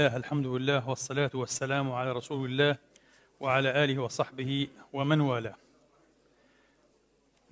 [0.00, 2.76] الله الحمد لله والصلاة والسلام على رسول الله
[3.40, 5.56] وعلى آله وصحبه ومن والاه.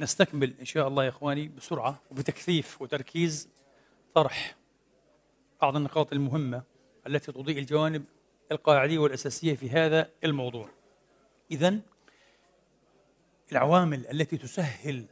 [0.00, 3.48] نستكمل إن شاء الله يا إخواني بسرعة وبتكثيف وتركيز
[4.14, 4.56] طرح
[5.62, 6.62] بعض النقاط المهمة
[7.06, 8.04] التي تضيء الجوانب
[8.52, 10.68] القاعدية والأساسية في هذا الموضوع.
[11.50, 11.80] إذا
[13.52, 15.04] العوامل التي تسهل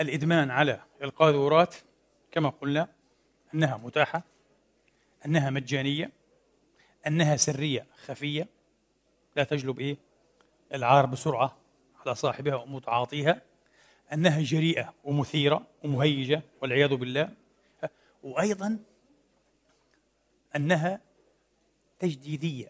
[0.00, 1.74] الإدمان على القاذورات
[2.32, 2.88] كما قلنا
[3.54, 4.22] أنها متاحة
[5.26, 6.21] أنها مجانية
[7.06, 8.48] أنها سرية خفية
[9.36, 9.96] لا تجلب إيه؟
[10.74, 11.56] العار بسرعة
[12.06, 13.42] على صاحبها ومتعاطيها.
[14.12, 17.28] أنها جريئة ومثيرة ومهيجة والعياذ بالله.
[18.22, 18.78] وأيضا
[20.56, 21.00] أنها
[21.98, 22.68] تجديدية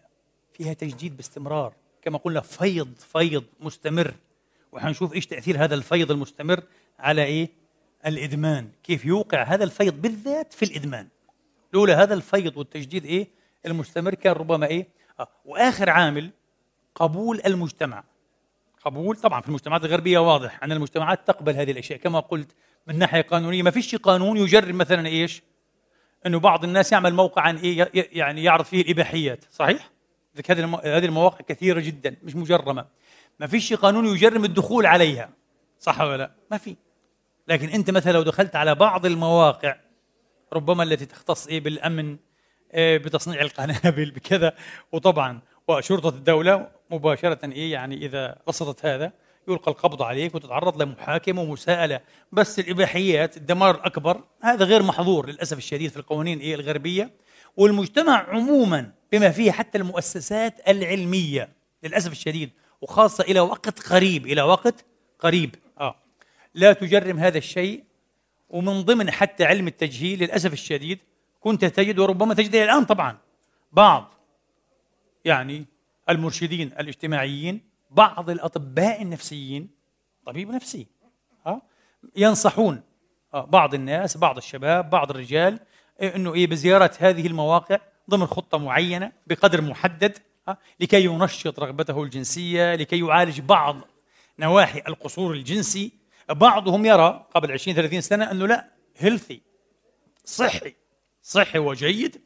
[0.53, 4.13] فيها تجديد باستمرار كما قلنا فيض فيض مستمر.
[4.71, 6.63] وحنشوف إيش تأثير هذا الفيض المستمر
[6.99, 7.49] على إيه؟
[8.05, 8.71] الإدمان.
[8.83, 11.07] كيف يوقع هذا الفيض بالذات في الإدمان.
[11.73, 13.27] لولا هذا الفيض والتجديد إيه؟
[13.65, 14.87] المستمر كان ربما إيه؟
[15.19, 15.27] آه.
[15.45, 16.31] وآخر عامل
[16.95, 18.03] قبول المجتمع.
[18.85, 21.99] قبول؟ طبعا في المجتمعات الغربية واضح أن المجتمعات تقبل هذه الأشياء.
[21.99, 22.55] كما قلت
[22.87, 25.43] من ناحية قانونية ما فيش قانون يجرب مثلا إيش؟
[26.25, 29.45] إنه بعض الناس يعمل موقعا إيه؟ يعني يعرض فيه الإباحيات.
[29.51, 29.89] صحيح؟
[30.49, 32.85] هذه هذه المواقع كثيرة جدا مش مجرمة.
[33.39, 35.29] ما فيش قانون يجرم الدخول عليها.
[35.79, 36.75] صح ولا لا؟ ما في.
[37.47, 39.75] لكن أنت مثلا لو دخلت على بعض المواقع
[40.53, 42.17] ربما التي تختص إيه؟ بالأمن
[42.77, 44.53] بتصنيع القنابل بكذا.
[44.91, 49.11] وطبعا وشرطة الدولة مباشرة إيه يعني إذا رصدت هذا
[49.47, 51.99] يلقى القبض عليك وتتعرض لمحاكمة ومساءلة.
[52.31, 57.11] بس الإباحيات الدمار الاكبر هذا غير محظور للأسف الشديد في القوانين إيه الغربية.
[57.57, 61.49] والمجتمع عموما بما فيه حتى المؤسسات العلمية
[61.83, 62.49] للأسف الشديد
[62.81, 64.85] وخاصة إلى وقت قريب إلى وقت
[65.19, 65.55] قريب.
[65.79, 65.95] آه.
[66.53, 67.83] لا تجرم هذا الشيء
[68.49, 70.99] ومن ضمن حتى علم التجهيل للأسف الشديد
[71.43, 73.17] كنت تجد وربما تجد الآن طبعا
[73.71, 74.13] بعض
[75.25, 75.65] يعني
[76.09, 77.61] المرشدين الاجتماعيين
[77.91, 79.69] بعض الأطباء النفسيين
[80.25, 80.87] طبيب نفسي
[81.45, 81.61] ها
[82.15, 82.81] ينصحون
[83.33, 85.59] بعض الناس بعض الشباب بعض الرجال
[86.01, 87.77] إنه إيه بزيارة هذه المواقع
[88.09, 90.17] ضمن خطة معينة بقدر محدد
[90.79, 93.77] لكي ينشط رغبته الجنسية لكي يعالج بعض
[94.39, 95.91] نواحي القصور الجنسي.
[96.29, 99.41] بعضهم يرى قبل 20 30 سنة أنه لا هيلثي
[100.25, 100.75] صحي.
[101.23, 102.21] صحي وجيد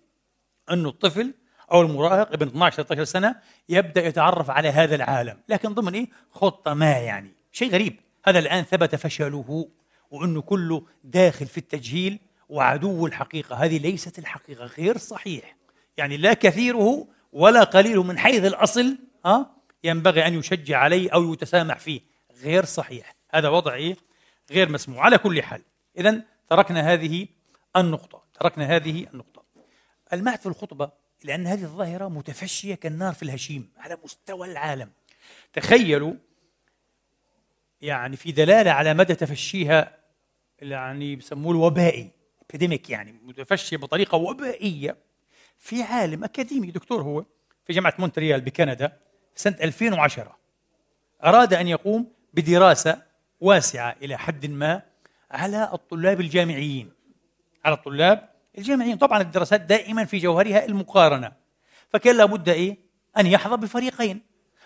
[0.71, 1.33] انه الطفل
[1.71, 3.35] أو المراهق ابن 12 13 سنة
[3.69, 5.39] يبدأ يتعرف على هذا العالم.
[5.49, 7.33] لكن ضمن إيه؟ خطة ما يعني.
[7.51, 7.99] شيء غريب.
[8.25, 9.69] هذا الآن ثبت فشله
[10.11, 12.19] وانه كله داخل في التجهيل
[12.49, 13.55] وعدو الحقيقة.
[13.55, 15.55] هذه ليست الحقيقة غير صحيح.
[15.97, 21.79] يعني لا كثيره ولا قليله من حيث الأصل ها ينبغي أن يشجع عليه أو يتسامح
[21.79, 22.01] فيه.
[22.43, 23.15] غير صحيح.
[23.31, 23.95] هذا وضع إيه؟
[24.51, 25.05] غير مسموع.
[25.05, 25.61] على كل حال.
[25.97, 27.27] اذا تركنا هذه
[27.75, 28.26] النقطة.
[28.39, 29.43] تركنا هذه النقطة.
[30.13, 30.91] المعت في الخطبة
[31.23, 34.91] لأن هذه الظاهرة متفشية كالنار في الهشيم على مستوى العالم.
[35.53, 36.13] تخيلوا
[37.81, 39.97] يعني في دلالة على مدى تفشيها
[40.59, 42.11] يعني بسموه الوبائي
[42.49, 44.97] epidemic يعني متفشية بطريقة وبائية
[45.57, 46.71] في عالم أكاديمي.
[46.71, 47.25] دكتور هو
[47.65, 48.99] في جامعة مونتريال بكندا
[49.35, 50.37] سنة 2010
[51.23, 53.01] أراد أن يقوم بدراسة
[53.39, 54.81] واسعة إلى حد ما
[55.31, 56.96] على الطلاب الجامعيين.
[57.65, 58.97] على الطلاب الجامعيين.
[58.97, 61.31] طبعا الدراسات دائما في جوهرها المقارنة.
[61.89, 62.77] فكان لابد إيه؟
[63.17, 64.21] أن يحظى بفريقين.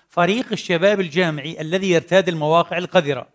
[0.09, 3.28] فريق الشباب الجامعي الذي يرتاد المواقع القذرة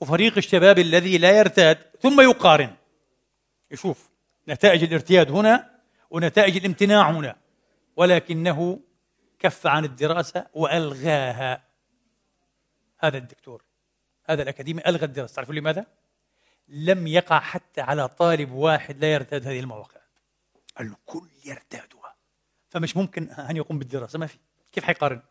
[0.00, 2.74] وفريق الشباب الذي لا يرتاد ثم يقارن.
[3.70, 4.10] يشوف
[4.48, 5.70] نتائج الارتياد هنا
[6.10, 7.36] ونتائج الامتناع هنا
[7.96, 8.80] ولكنه
[9.38, 11.62] كف عن الدراسة وألغاها.
[12.98, 13.62] هذا الدكتور
[14.24, 15.34] هذا الأكاديمي ألغى الدراسة.
[15.34, 15.86] تعرفون لماذا؟
[16.68, 20.00] لم يقع حتى على طالب واحد لا يرتاد هذه المواقع.
[20.76, 22.16] قال له كل يرتادها.
[22.68, 24.38] فمش ممكن أن يقوم بالدراسة ما في.
[24.72, 25.22] كيف حيقارن؟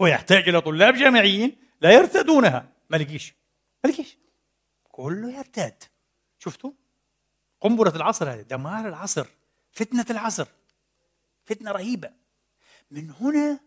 [0.00, 2.68] هو يحتاج إلى طلاب جامعيين لا يرتادونها.
[2.90, 3.34] ما لقيش.
[3.84, 4.18] ما لقيش.
[4.88, 5.84] كله يرتاد.
[6.38, 6.70] شفتوا؟
[7.60, 9.26] قنبلة العصر هذه دمار العصر
[9.72, 10.46] فتنة العصر.
[11.44, 12.10] فتنة رهيبة.
[12.90, 13.60] من هنا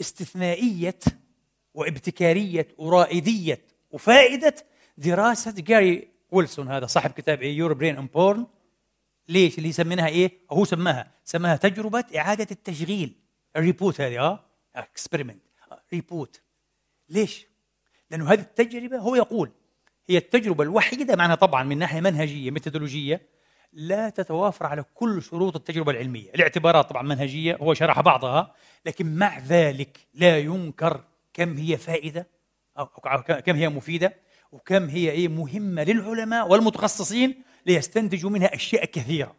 [0.00, 0.98] استثنائية
[1.74, 4.54] وابتكارية ورائدية وفائدة
[4.96, 8.46] دراسة جاري ويلسون هذا صاحب كتاب إيه Your Brain on Porn
[9.28, 11.10] ليش؟ اللي يسمينها إيه؟ هو سماها.
[11.24, 13.14] سماها تجربة إعادة التشغيل.
[13.56, 14.44] ال reboot هذه آه؟
[14.76, 15.42] experiment
[15.92, 16.40] reboot
[17.08, 17.46] ليش؟
[18.10, 19.50] لأنه هذه التجربة هو يقول
[20.08, 23.22] هي التجربة الوحيدة معناها طبعا من ناحية منهجية methodology
[23.72, 26.30] لا تتوافر على كل شروط التجربة العلمية.
[26.34, 28.54] الاعتبارات طبعا منهجية هو شرح بعضها
[28.86, 31.04] لكن مع ذلك لا ينكر
[31.34, 32.26] كم هي فائدة
[32.78, 32.86] أو
[33.46, 34.14] كم هي مفيدة.
[34.52, 39.34] وكم هي إيه مهمة للعلماء والمتخصصين ليستنتجوا منها أشياء كثيرة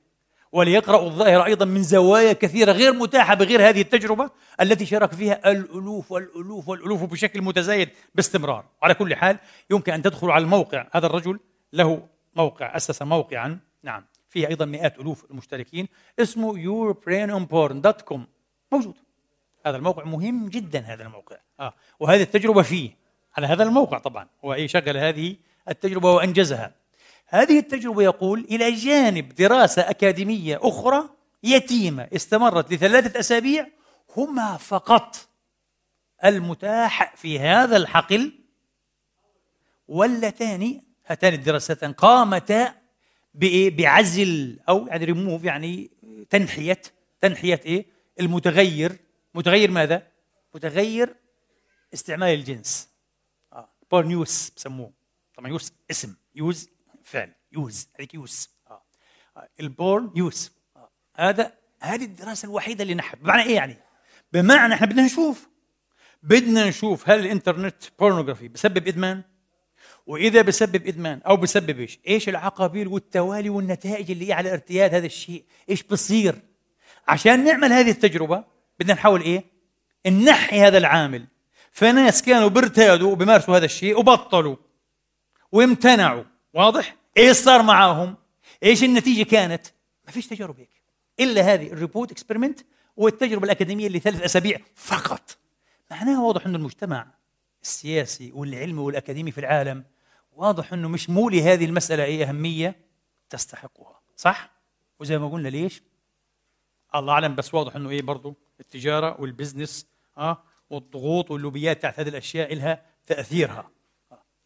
[0.52, 4.30] وليقرأوا الظاهر أيضا من زوايا كثيرة غير متاحة بغير هذه التجربة
[4.62, 8.66] التي شارك فيها الألوف والألوف والألوف بشكل متزايد باستمرار.
[8.82, 9.38] على كل حال
[9.70, 10.88] يمكن أن تدخلوا على الموقع.
[10.92, 11.40] هذا الرجل
[11.74, 13.60] له موقع أسس موقعا.
[13.84, 15.88] نعم فيه أيضا مئات ألوف المشتركين.
[16.20, 18.20] اسمه yourbrainonporn.com
[18.72, 18.96] موجود.
[19.66, 21.38] هذا الموقع مهم جدا هذا الموقع.
[21.60, 21.74] آه.
[22.00, 23.03] وهذه التجربة فيه.
[23.38, 25.36] على هذا الموقع طبعا هو أي شغل هذه
[25.70, 26.76] التجربة وأنجزها
[27.28, 31.10] هذه التجربة يقول إلى جانب دراسة أكاديمية أخرى
[31.44, 33.68] يتيمة استمرت لثلاثة أسابيع
[34.18, 35.16] هما فقط
[36.26, 38.32] المتاح في هذا الحقل
[39.88, 42.74] واللتان هاتان الدراستان قامتا
[43.34, 45.92] بعزل أو يعني ريموف يعني
[46.30, 46.82] تنحية
[47.22, 47.86] تنحية إيه؟
[48.20, 49.00] المتغير
[49.36, 50.08] متغير ماذا؟
[50.56, 51.16] متغير
[51.94, 52.93] استعمال الجنس
[53.84, 54.94] آه porn use بسموه
[55.36, 56.70] طبعا use اسم use
[57.04, 58.84] فعل use هذيك يوز آه.
[59.38, 59.50] آه.
[59.60, 60.90] ال porn use آه.
[61.16, 63.78] هذا هذه الدراسة الوحيدة اللي نحب بمعنى إيه يعني؟
[64.34, 65.50] بمعنى إحنا بدنا نشوف
[66.24, 69.24] بدنا نشوف هل ال internet pornography بسبب إدمان؟
[70.08, 75.06] وإذا بسبب إدمان أو بسبب إيش؟ إيش العقابيل والتوالي والنتائج اللي هي على ارتياد هذا
[75.06, 76.36] الشيء؟ إيش بصير؟
[77.08, 78.44] عشان نعمل هذه التجربة
[78.80, 79.44] بدنا نحاول إيه؟
[80.08, 81.28] ننحي هذا العامل
[81.74, 84.56] فناس كانوا بيرتادوا وبيمارسوا هذا الشيء وبطلوا
[85.52, 86.24] وامتنعوا
[86.54, 88.16] واضح؟ إيش صار معاهم؟
[88.64, 89.68] إيش النتيجة كانت؟
[90.06, 90.84] ما فيش تجارب هيك
[91.20, 92.60] إلا هذه ال reboot experiment
[92.98, 95.38] والتجربة الأكاديمية اللي ثلاث أسابيع فقط
[95.92, 97.08] معناها واضح إنه المجتمع
[97.64, 99.84] السياسي والعلمي والأكاديمي في العالم
[100.32, 102.76] واضح إنه مش مولي هذه المسألة أي أهمية
[103.30, 104.52] تستحقها صح
[105.00, 105.84] وزي ما قلنا ليش
[106.96, 109.88] الله أعلم بس واضح إنه إيه برضه التجارة وال business
[110.18, 113.72] آه والضغوط واللوبيات تاعت هذه الأشياء لها تأثيرها.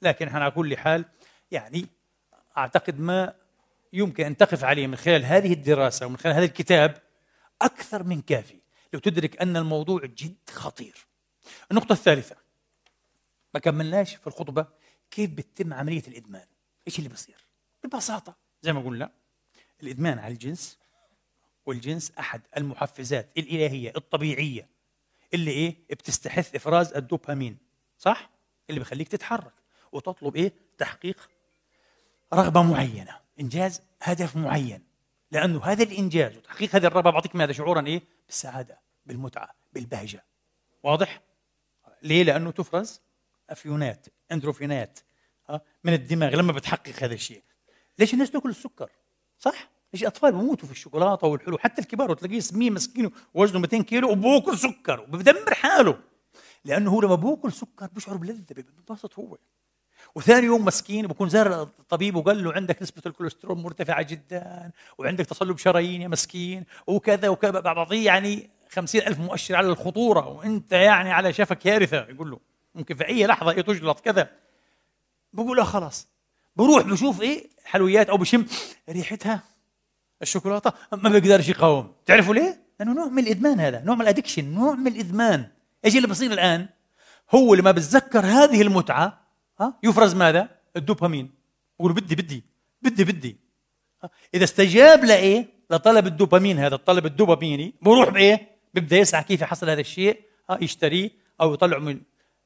[0.02, 1.06] لكن إحنا على كل حال
[1.52, 1.86] يعني
[2.58, 3.34] أعتقد ما
[3.94, 7.02] يمكن أن تقف عليه من خلال هذه الدراسة ومن خلال هذا الكتاب
[7.62, 8.60] أكثر من كافي
[8.94, 11.08] لو تدرك أن الموضوع جد خطير.
[11.72, 12.36] النقطة الثالثة
[13.54, 14.68] ما كملناش في الخطبة
[15.12, 16.46] كيف بتتم عملية الإدمان؟
[16.88, 17.46] إيش اللي بصير
[17.84, 19.12] ببساطة زي ما قلنا
[19.84, 20.78] الإدمان على الجنس
[21.66, 24.70] والجنس أحد المحفزات الإلهية الطبيعية
[25.34, 27.58] اللي إيه؟ بتستحث إفراز الدوبامين
[27.98, 28.30] صح؟
[28.70, 29.54] اللي بخليك تتحرك
[29.92, 31.30] وتطلب إيه؟ تحقيق
[32.34, 34.84] رغبة معينة إنجاز هدف معين.
[35.32, 40.26] لأنه هذا الإنجاز وتحقيق هذه الرغبة بعطيك ماذا؟ شعورا إيه؟ بالسعادة بالمتعة بالبهجة.
[40.84, 41.22] واضح؟
[42.04, 43.02] ليه؟ لأنه تفرز
[43.50, 45.00] أفيونات أندروفينات
[45.84, 47.44] من الدماغ لما بتحقق هذا الشيء.
[48.00, 48.90] ليش الناس تأكل السكر؟
[49.40, 51.58] صح؟ ليش الاطفال بموتوا في الشوكولاتة والحلو.
[51.58, 55.98] حتى الكبار وتلاقيه سمين مسكين وزنه 200 كيلو وبوكل سكر وبدمر حاله.
[56.66, 59.38] لأنه هو لما بوكل سكر بيشعر بلذه بينبسط هو.
[60.16, 65.58] وثاني يوم مسكين بكون زار الطبيب وقال له عندك نسبة الكوليسترول مرتفعة جدا وعندك تصلب
[65.58, 67.60] شرايين يا مسكين وكذا وكذا.
[67.60, 72.40] بعضيه يعني خمسين ألف مؤشر على الخطورة وأنت يعني على شفك كارثة يقول له
[72.76, 74.30] ممكن في أي لحظة إيه تجلط كذا.
[75.34, 76.08] بقول آه خلاص.
[76.56, 78.46] بروح بشوف إيه حلويات أو بشم
[78.90, 79.44] ريحتها.
[80.22, 81.92] الشوكولاتة ما بيقدرش يقاوم.
[82.06, 85.48] تعرفوا ليه؟ لأنه نوع من الإدمان هذا نوع من الادكشن نوع من الإدمان.
[85.86, 86.70] إيش اللي بصير الآن
[87.36, 89.28] هو لما بتذكر هذه المتعة
[89.60, 91.32] ها يفرز ماذا؟ الدوبامين.
[91.80, 92.44] يقول بدي بدي
[92.82, 93.38] بدي بدي.
[94.34, 97.74] إذا استجاب لإيه؟ لطلب الدوبامين هذا الطلب الدوباميني.
[97.82, 102.02] بروح بإيه؟ بيبدأ يسعى كيف يحصل هذا الشيء ها يشتريه أو يطلعه من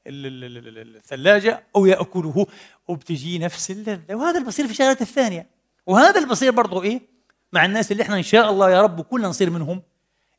[0.06, 2.46] الثلاجة أو يأكله.
[2.88, 5.46] وبتجي نفس اللذة وهذا اللي بصير في الشغلات الثانية.
[5.86, 7.11] وهذا اللي بصير برضه إيه؟
[7.52, 9.82] مع الناس اللي إحنا إن شاء الله يا رب كلنا نصير منهم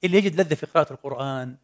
[0.04, 1.58] اللي يجد لذة في قراءة القرآن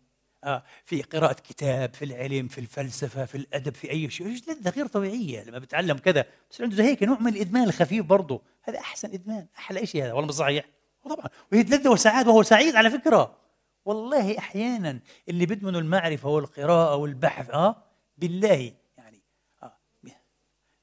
[0.43, 4.69] آه في قراءة كتاب في العلم في الفلسفة في الأدب في أي شيء يجد لذة
[4.69, 6.25] غير طبيعية لما بتعلم كذا.
[6.51, 8.41] بس عنده زي هيك نوع من الإدمان الخفيف برضه.
[8.63, 10.13] هذا أحسن إدمان أحلى شيء هذا.
[10.13, 10.65] والله مش صحيح.
[11.09, 11.25] طبعا.
[11.51, 13.35] ويجد لذة وسعادة وهو سعيد على فكرة.
[13.85, 17.83] والله أحيانا اللي بدمنوا المعرفة والقراءة والبحث آه
[18.17, 19.23] بالله يعني
[19.63, 19.77] آه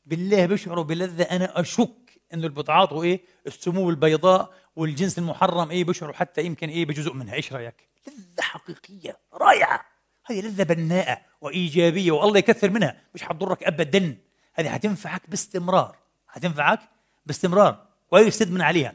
[0.07, 6.15] بالله بيشعروا بلذة أنا أشك إنه اللي بتعاطوا إيه السموم البيضاء والجنس المحرم إيه بيشعروا
[6.15, 9.85] حتى يمكن إيه بجزء منها إيش رأيك؟ لذة حقيقية رائعة
[10.25, 14.17] هذه لذة بناءة وإيجابية والله يكثر منها مش حتضرك أبدا
[14.55, 15.97] هذه حتنفعك باستمرار
[16.29, 16.81] حتنفعك
[17.27, 18.95] باستمرار ولا يستدمن عليها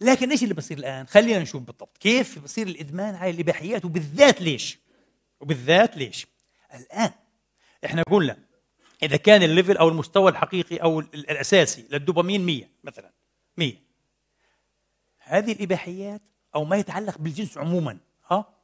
[0.00, 4.78] لكن إيش اللي بصير الآن؟ خلينا نشوف بالضبط كيف بصير الإدمان على الإباحيات وبالذات ليش؟
[5.40, 6.26] وبالذات ليش؟
[6.74, 7.10] الآن
[7.84, 8.36] إحنا قلنا
[9.02, 13.12] إذا كان الليفل أو المستوى الحقيقي أو الأساسي للدوبامين 100 مثلا
[13.56, 13.74] 100
[15.18, 16.22] هذه الإباحيات
[16.54, 17.98] أو ما يتعلق بالجنس عموما
[18.30, 18.60] ها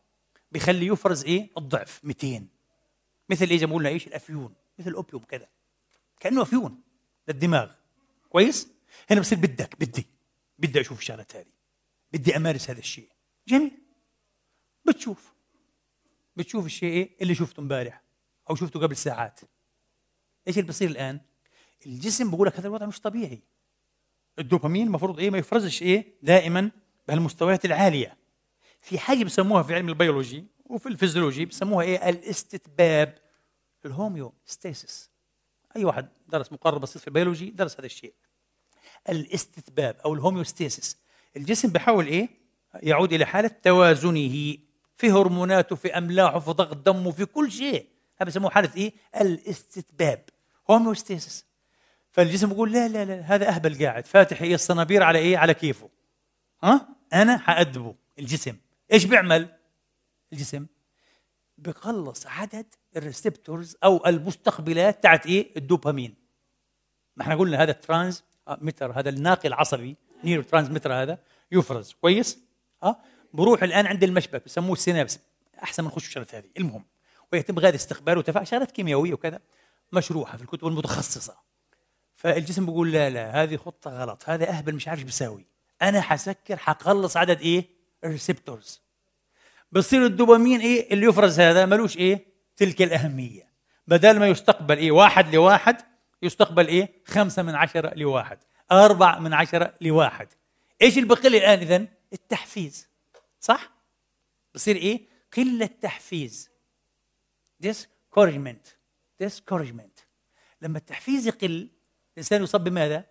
[0.53, 2.47] بيخلي يفرز إيه؟ الضعف 200
[3.29, 4.55] مثل إيه؟ زي ما قلنا إيش؟ الأفيون.
[4.79, 5.49] مثل الأوبيوم كذا
[6.21, 6.83] كأنه أفيون
[7.29, 7.73] للدماغ.
[8.29, 8.69] كويس؟
[9.11, 10.07] هنا بصير بدك بدي.
[10.59, 11.53] بدي أشوف الشغلات هذه.
[12.13, 13.09] بدي أمارس هذا الشيء.
[13.49, 13.79] جميل.
[14.85, 15.33] بتشوف.
[16.37, 18.03] بتشوف الشيء إيه؟ اللي شفته امبارح
[18.51, 19.41] أو شفته قبل ساعات.
[20.49, 21.21] إيش اللي بصير الآن؟
[21.87, 23.43] الجسم بقول لك هذا الوضع مش طبيعي.
[24.39, 26.71] الدوبامين المفروض إيه ما يفرزش إيه دائما
[27.09, 28.17] بهالمستويات العالية.
[28.81, 33.19] في حاجة بسموها في علم البيولوجي وفي الفيزيولوجي بسموها إيه الاستتباب
[33.85, 35.11] ال homeostasis.
[35.77, 38.15] أي واحد درس مقرر بسيط في البيولوجي درس هذا الشيء.
[39.09, 40.99] الاستتباب أو ال homeostasis.
[41.37, 42.29] الجسم بحاول إيه
[42.75, 44.57] يعود إلى حالة توازنه
[44.97, 47.89] في هرموناته في أملاحه في ضغط دمه في كل شيء.
[48.19, 50.25] هذا بسموه حالة إيه الاستتباب.
[50.71, 51.47] homeostasis
[52.11, 54.07] فالجسم بيقول لا لا لا هذا أهبل قاعد.
[54.07, 55.91] فاتح إيه الصنابير على إيه؟ على كيفه.
[56.63, 57.95] ها؟ أنا حأدبه.
[58.19, 58.57] الجسم.
[58.93, 59.49] إيش بيعمل؟
[60.33, 60.67] الجسم
[61.59, 62.67] بقلص عدد
[62.97, 66.15] ال receptors أو المستقبلات تاعت إيه؟ الدوبامين.
[67.17, 69.01] ما إحنا قلنا هذا ال transmitter.
[69.01, 71.19] هذا الناقل العصبي neurotransmitter هذا.
[71.53, 71.93] يفرز.
[71.93, 72.39] كويس؟
[72.83, 74.45] ها بروح الآن عند المشبك.
[74.45, 75.19] بسموه ال synapse.
[75.63, 76.49] أحسن من نخش الشغلات هذه.
[76.59, 76.85] المهم.
[77.33, 78.47] ويتم غير استقباله وتفاعل.
[78.47, 79.41] شغلات كيميائية وكذا.
[79.93, 81.37] مشروحة في الكتب المتخصصه
[82.17, 85.47] فالجسم بيقول لا لا هذه خطة غلط هذا أهبل مش عارف إيش بيساوي
[85.83, 87.69] أنا حسكر حقلص عدد إيه؟
[88.05, 88.81] الريسبتورز.
[89.73, 92.27] بصير الدوبامين إيه؟ اللي يفرز هذا ملوش إيه؟
[92.57, 93.51] تلك الأهمية.
[93.87, 95.77] بدل ما يستقبل إيه؟ واحد لواحد
[96.23, 98.39] يستقبل إيه؟ خمسة من عشرة لواحد
[98.73, 100.29] أربعة من عشرة لواحد.
[100.83, 102.89] إيش اللي بقل الآن إذن؟ التحفيز.
[103.41, 103.71] صح؟
[104.55, 105.01] بصير إيه؟
[105.37, 106.51] قلة تحفيز.
[107.67, 108.76] Discouragement.
[109.25, 110.03] Discouragement.
[110.63, 111.71] لما التحفيز يقل
[112.13, 113.05] الإنسان يصاب بماذا؟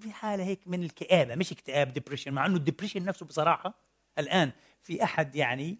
[0.00, 3.74] في حالة هيك من الكآبة مش اكتئاب depression مع أنه ال depression نفسه بصراحة
[4.18, 5.78] الآن في أحد يعني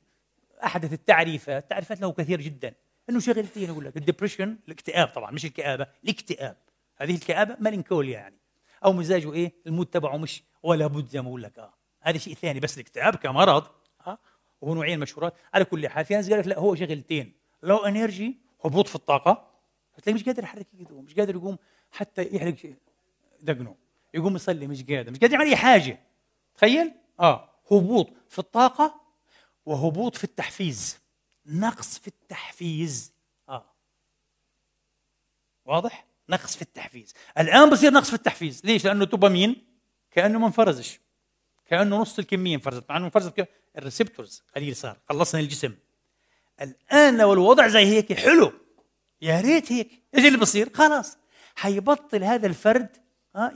[0.64, 2.74] أحدث التعريفات التعريفات له كثير جدا.
[3.10, 6.56] إنه شغلتين يقول لك ال depression الاكتئاب طبعا مش الكآبة الاكتئاب.
[6.96, 8.36] هذه الكآبة melancholia يعني.
[8.84, 11.58] أو مزاجه إيه؟ ال mood تبعه مش ولا بد زي ما بقول لك.
[11.58, 13.66] آه هذا شيء ثاني بس الاكتئاب كمرض.
[14.06, 14.18] آه
[14.60, 17.32] وهو نوعين مشهورات على كل حال في ناس قال لك لا هو شغلتين.
[17.62, 19.45] لو انرجي هبوط في الطاقة.
[19.96, 21.58] فتلاقيه مش قادر يحرك ايده مش قادر يقوم
[21.90, 22.54] حتى يحرق
[23.40, 23.76] دقنه.
[24.14, 26.00] يقوم يصلي مش قادر مش قادر يعمل أي حاجة.
[26.54, 27.50] تخيل؟ آه.
[27.72, 29.00] هبوط في الطاقة
[29.66, 30.98] وهبوط في التحفيز.
[31.46, 33.12] نقص في التحفيز.
[33.48, 33.64] آه.
[35.64, 37.14] واضح؟ نقص في التحفيز.
[37.38, 38.60] الآن بصير نقص في التحفيز.
[38.64, 39.66] ليش؟ لأنه الدوبامين
[40.10, 41.00] كأنه ما انفرزش.
[41.66, 42.84] كأنه نص الكمية انفرزت.
[42.88, 43.48] مع إنه انفرزت
[43.78, 44.98] ال receptors قليل صار.
[45.08, 45.74] خلصنا الجسم.
[46.62, 48.52] الآن لو الوضع زي هيك حلو
[49.22, 50.02] يا ريت هيك.
[50.14, 51.18] إيش اللي بصير؟ خلاص.
[51.56, 52.96] حيبطل هذا الفرد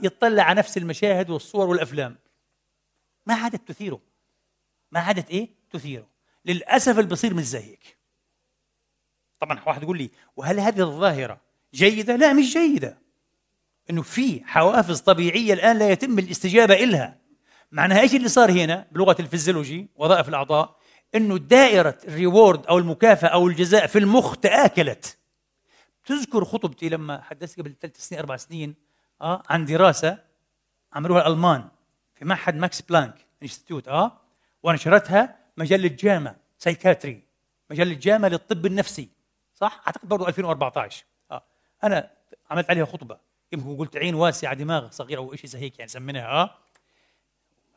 [0.03, 2.17] يطلع على نفس المشاهد والصور والأفلام.
[3.25, 4.01] ما عادت تثيره.
[4.91, 6.07] ما عادت إيه؟ تثيره.
[6.45, 7.97] للأسف اللي بصير مش زي هيك.
[9.39, 11.41] طبعا واحد يقول لي وهل هذه الظاهرة
[11.73, 12.97] جيدة؟ لا مش جيدة.
[13.89, 17.17] إنه في حوافز طبيعية الآن لا يتم الاستجابة إلها.
[17.71, 20.77] معناها إيش اللي صار هنا؟ بلغة الفيزيولوجي وظائف الأعضاء
[21.15, 25.17] إنه دائرة ال reward أو المكافأة أو الجزاء في المخ تآكلت.
[26.05, 28.75] تذكر خطبتي لما حدثت قبل ثلاث سنين أربع سنين
[29.21, 30.17] آه عن دراسة
[30.93, 31.67] عملوها الألمان
[32.15, 34.21] في معهد ماكس بلانك institute آه
[34.63, 37.23] ونشرتها مجلة JAMA Psychiatry
[37.71, 39.09] مجلة JAMA للطب النفسي
[39.55, 41.05] صح؟ أعتقد برضه 2014
[41.83, 42.11] أنا
[42.49, 43.17] عملت عليها خطبة
[43.51, 46.57] يمكن قلت عين واسعة دماغ صغيرة أو شيء زي هيك يعني سميناها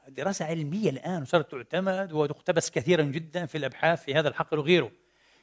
[0.09, 4.90] دراسة علمية الآن وصارت تعتمد وتقتبس كثيرا جدا في الأبحاث في هذا الحقل وغيره.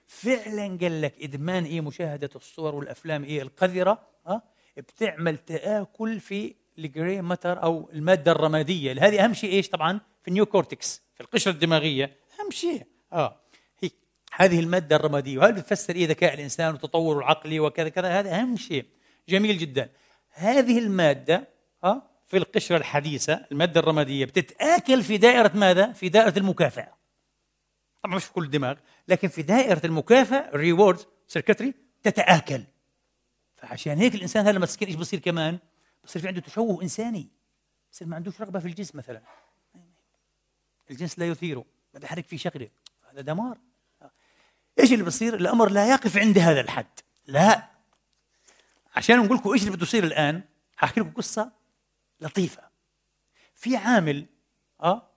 [0.07, 4.41] فعلا قال لك إدمان إيه مشاهدة الصور والأفلام إيه القذرة آه
[4.77, 9.07] بتعمل تآكل في ال gray matter أو المادة الرمادية.
[9.07, 12.17] هذه أهم شيء إيش طبعا؟ في ال neocortex في القشرة الدماغية.
[12.39, 12.83] أهم شيء.
[13.13, 13.41] آه.
[14.33, 15.37] هذه المادة الرمادية.
[15.37, 18.85] وهذا بتفسر إيه ذكاء الإنسان وتطوره العقلي وكذا كذا؟ هذا أهم شيء.
[19.29, 19.89] جميل جدا.
[20.29, 21.47] هذه المادة
[21.83, 27.00] ها في القشرة الحديثة المادة الرمادية بتتآكل في دائرة ماذا؟ في دائرة المكافأة.
[28.03, 28.77] طبعا مش في كل الدماغ
[29.07, 32.63] لكن في دائرة المكافأة reward circuitry تتآكل.
[33.55, 35.59] فعشان هيك الإنسان هذا لما تسكن إيش بصير كمان؟
[36.03, 37.29] بصير في عنده تشوه إنساني.
[37.91, 39.21] بصير ما عندوش رغبة في الجنس مثلا.
[40.91, 42.69] الجنس لا يثيره ما بيحرك فيه شغلة.
[43.11, 43.57] هذا دمار.
[44.79, 46.99] إيش اللي بصير؟ الأمر لا يقف عند هذا الحد.
[47.27, 47.67] لا.
[48.95, 50.43] عشان نقول لكم إيش اللي بده يصير الآن
[50.75, 51.51] حاحكي لكم قصة
[52.21, 52.63] لطيفة.
[53.55, 54.25] في عامل
[54.81, 55.10] آه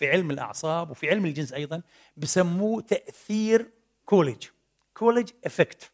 [0.00, 1.82] في علم الأعصاب وفي علم الجنس أيضا
[2.16, 3.70] بسموه تأثير
[4.04, 4.46] كوليدج.
[4.94, 5.90] Coolidge effect.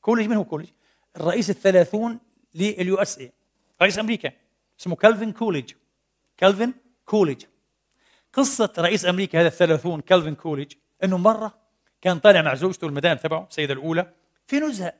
[0.00, 0.68] كوليدج من هو كوليدج؟
[1.16, 2.18] الرئيس الثلاثون
[2.54, 3.32] لل USA
[3.82, 4.32] رئيس أمريكا.
[4.80, 5.72] اسمه كالفين كوليدج.
[6.36, 7.44] كالفين كوليدج.
[8.32, 10.72] قصة رئيس أمريكا هذا الثلاثون كالفين كوليدج
[11.04, 11.58] أنه مرة
[12.00, 14.12] كان طالع مع زوجته المدام تبعه السيدة الأولى
[14.46, 14.94] في نزهة.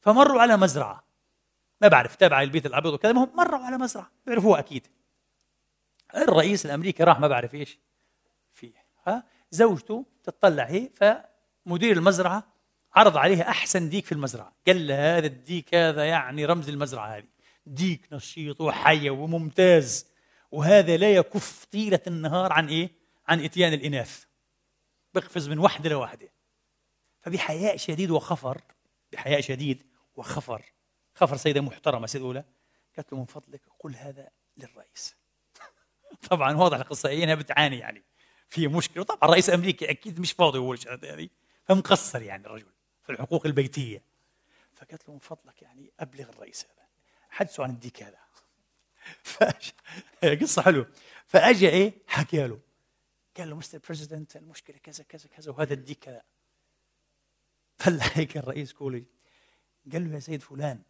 [0.00, 1.04] فمروا على مزرعة.
[1.80, 4.10] ما بعرف تابع البيت الأبيض وكذا مروا على مزرعة.
[4.26, 4.86] بيعرفوها أكيد.
[6.16, 7.78] الرئيس الأمريكي راح ما بعرف إيش
[9.06, 12.52] ها؟ زوجته تطلع هي فمدير المزرعة
[12.94, 17.28] عرض عليها أحسن ديك في المزرعة قال لها هذا الديك هذا يعني رمز المزرعه هذه
[17.66, 20.06] ديك نشيط وحي وممتاز
[20.50, 22.90] وهذا لا يكف طيلة النهار عن إيه؟
[23.28, 24.24] عن إتيان الإناث
[25.14, 26.32] بقفز من وحدة لوحدة
[27.20, 28.60] فبحياء شديد وخفر
[29.12, 30.72] بحياء شديد وخفر
[31.14, 32.44] خفر سيدة محترمة سيدة أولى
[32.96, 35.21] قالت له من فضلك قل هذا للرئيس.
[36.30, 38.02] طبعا واضح القصة هي إنها بتعاني يعني
[38.48, 39.04] في مشكلة.
[39.04, 41.28] طبعا رئيس أمريكا أكيد مش فاضي هو الشهادة هذه
[41.64, 44.02] فمقصر يعني الرجل في الحقوق البيتية.
[44.74, 46.86] فقالت له من فضلك يعني أبلغ الرئيس هذا.
[47.30, 48.18] حدثوا عن الديك هذا؟
[49.22, 50.86] فأجا قصة حلوة.
[51.26, 52.58] فأجا إيه؟ حكى له.
[53.36, 53.78] قال له Mr.
[53.78, 56.22] President المشكلة كذا كذا كذا وهذا الديك كذا
[57.78, 59.04] طلع هيك الرئيس كوليدج
[59.92, 60.82] قال له يا سيد فلان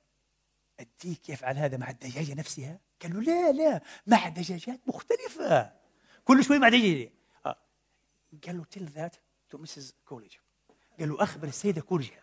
[0.80, 5.72] الديك يفعل هذا مع الدجاجة نفسها؟ قال له لا لا مع دجاجات مختلفة.
[6.24, 7.12] كل شوي مع دجاجة.
[7.46, 7.56] آه.
[8.46, 9.16] قال له that
[9.50, 9.94] to Mrs.
[10.04, 10.32] Coolidge.
[11.00, 12.10] قال له أخبر السيدة كوليدج.
[12.10, 12.22] هذا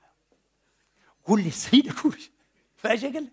[1.26, 2.28] قول لي السيدة كوليدج.
[2.76, 3.32] فأجا قال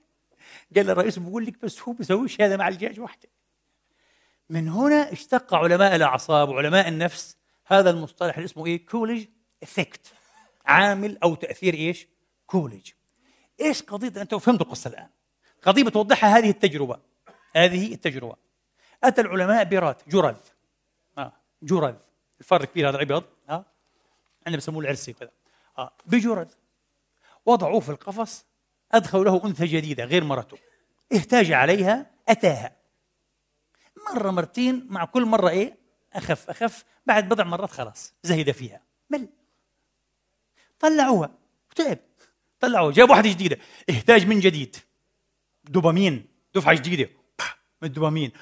[0.77, 3.29] قال الرئيس بقول لك بس هو بيسويش هذا مع الدجاج وحده.
[4.51, 7.37] من هنا اشتق علماء الأعصاب وعلماء النفس
[7.67, 9.27] هذا المصطلح اللي اسمه إيه؟ Coolidge
[9.63, 10.13] effect.
[10.67, 12.09] عامل أو تأثير إيش؟
[12.47, 12.91] كوليدج.
[13.61, 15.09] إيش قضية؟ أنتم فهمتوا القصة الآن.
[15.63, 17.01] قضية بتوضحها هذه التجربة.
[17.57, 18.37] هذه التجربة.
[19.05, 20.37] أتى العلماء برات جرذ.
[21.19, 21.33] آه.
[21.63, 21.97] جرذ.
[22.41, 23.65] الفرق كبير هذا ها آه.
[24.47, 25.31] عندنا بسموه العرسي كذا
[25.79, 25.93] آه.
[26.07, 26.49] بجرذ.
[27.47, 28.45] وضعوه في القفص
[28.93, 30.59] أدخلوا له أنثى جديدة غير مرته.
[31.17, 32.77] احتاج عليها أتاها.
[34.15, 35.79] مرة مرتين مع كل مرة إيه؟
[36.13, 36.85] أخف أخف.
[37.07, 38.83] بعد بضع مرات خلاص زهد فيها.
[39.11, 39.29] مل.
[40.79, 41.39] طلعوها.
[41.71, 41.99] وتعب
[42.61, 42.93] طلعوها.
[42.93, 43.59] جابوا واحدة جديدة.
[43.91, 44.77] احتاج من جديد.
[45.65, 46.27] دوبامين.
[46.55, 47.05] دفعة جديدة.
[47.05, 47.26] من
[47.87, 48.33] الدوبامين.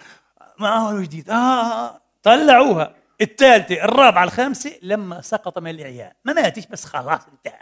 [0.58, 2.00] ما هو جديد؟ آه, آه, آه.
[2.22, 2.94] طلعوها.
[3.20, 7.60] الثالثة الرابعة الخامسة لما سقط من الإعياء ما ماتش بس خلاص انتهى.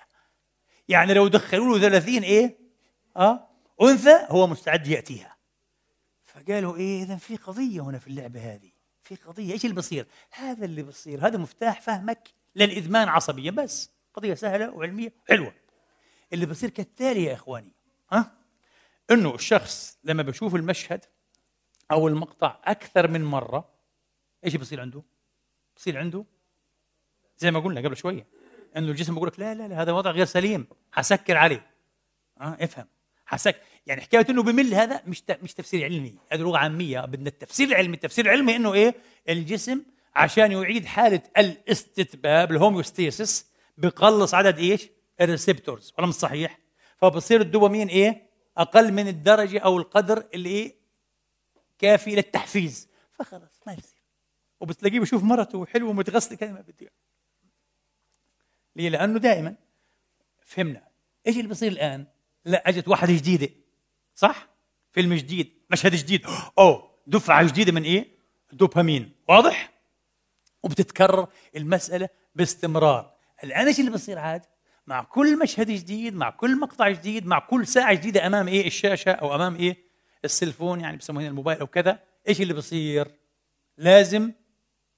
[0.88, 2.58] يعني لو دخلوا له 30 إيه؟
[3.16, 3.48] آه.
[3.82, 5.36] أنثى هو مستعد يأتيها.
[6.24, 8.70] فقالوا إيه إذا في قضية هنا في اللعبة هذه.
[9.02, 9.52] في قضية.
[9.52, 11.26] إيش اللي بصير؟ هذا اللي بصير.
[11.26, 13.90] هذا مفتاح فهمك للإدمان عصبيا بس.
[14.14, 15.52] قضية سهلة وعلمية حلوة.
[16.32, 17.72] اللي بصير كالتالي يا إخواني
[18.12, 18.32] ها؟
[19.10, 21.04] إنه الشخص لما بشوف المشهد
[21.92, 23.68] أو المقطع أكثر من مرة
[24.44, 25.02] إيش بصير عنده؟
[25.76, 26.24] بصير عنده
[27.36, 28.26] زي ما قلنا قبل شوية
[28.76, 31.66] إنه الجسم بيقول لك لا لا لا هذا وضع غير سليم حسكر عليه
[32.40, 32.86] ها افهم
[33.26, 37.68] حسك يعني حكاية إنه بمل هذا مش مش تفسير علمي هذه لغة عامية بدنا التفسير
[37.68, 38.94] العلمي التفسير العلمي إنه إيه
[39.28, 39.82] الجسم
[40.14, 43.46] عشان يعيد حالة الاستتباب ال homeostasis
[43.78, 44.88] بقلص عدد إيش؟
[45.20, 46.58] ال receptors ولا مش صحيح؟
[46.96, 48.22] فبصير الدوبامين إيه؟
[48.58, 50.81] أقل من الدرجة أو القدر اللي إيه؟
[51.82, 54.02] كافي للتحفيز فخلص ما يصير
[54.60, 56.88] وبتلاقيه بشوف مرته حلوة ومتغسلة كلمه بدي
[58.76, 59.54] ليه؟ لأنه دائما
[60.44, 60.88] فهمنا
[61.26, 62.06] إيش اللي بصير الآن؟
[62.44, 63.48] لا أجت واحدة جديدة
[64.14, 64.48] صح؟
[64.92, 66.26] فيلم جديد مشهد جديد
[66.58, 68.18] أوه دفعة جديدة من إيه؟
[68.52, 69.72] دوبامين واضح؟
[70.62, 73.14] وبتتكرر المسألة باستمرار
[73.44, 74.42] الآن إيش اللي بصير عاد؟
[74.86, 79.12] مع كل مشهد جديد مع كل مقطع جديد مع كل ساعة جديدة أمام إيه الشاشة
[79.12, 79.91] أو أمام إيه
[80.24, 83.08] السلفون يعني بسموه الموبايل أو كذا إيش اللي بصير
[83.78, 84.32] لازم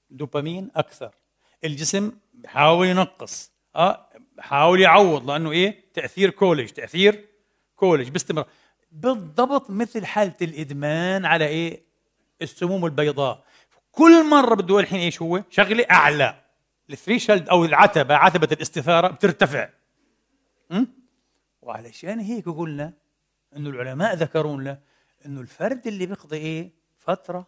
[0.09, 1.15] دوبامين أكثر.
[1.63, 3.51] الجسم بحاول ينقص.
[3.75, 7.25] آه بحاول يعوض لأنه إيه؟ تأثير كولج تأثير
[7.75, 8.47] كولج باستمرار.
[8.91, 11.83] بالضبط مثل حالة الإدمان على إيه؟
[12.41, 13.43] السموم البيضاء.
[13.91, 16.41] كل مرة بده الحين إيش هو؟ شغلة أعلى.
[16.89, 19.69] الثريشلد أو العتبة عتبة الاستثارة بترتفع?
[21.61, 22.93] وعلشان هيك قلنا
[23.55, 24.79] إنه العلماء ذكروا لنا
[25.25, 27.47] إنه الفرد اللي بيقضي إيه؟ فترة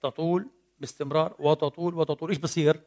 [0.00, 2.28] تطول باستمرار وتطول وتطول.
[2.28, 2.80] إيش بصير؟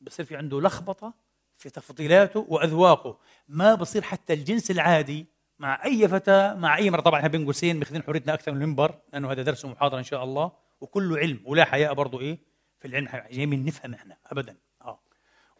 [0.00, 1.14] بصير في عنده لخبطة
[1.56, 3.18] في تفضيلاته وأذواقه.
[3.48, 5.26] ما بصير حتى الجنس العادي
[5.58, 7.00] مع أي فتاة مع أي مرة.
[7.00, 10.24] طبعا إحنا بين قوسين ماخذين حريتنا أكثر من المنبر لأنه هذا درس ومحاضرة إن شاء
[10.24, 10.52] الله.
[10.80, 12.38] وكله علم ولا حياء برضه إيه؟
[12.78, 13.08] في العلم.
[13.30, 14.56] جايين نفهم إحنا ابدا.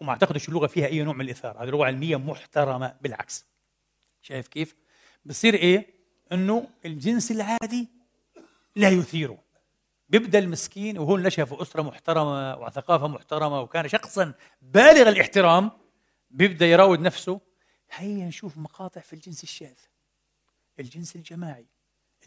[0.01, 1.63] وما اعتقدش اللغة فيها أي نوع من الإثارة.
[1.63, 3.47] هذه لغة علمية محترمة بالعكس.
[4.23, 4.75] شايف كيف؟
[5.25, 5.92] بصير إيه؟
[6.33, 7.88] انه الجنس العادي
[8.77, 9.38] لا يثيره
[10.09, 15.71] بيبدا المسكين وهو نشا في أسرة محترمة وثقافة محترمة وكان شخصا بالغ الاحترام
[16.31, 17.40] بيبدأ يراود نفسه.
[17.90, 19.77] هيا نشوف مقاطع في الجنس الشاذ.
[20.81, 21.66] الجنس الجماعي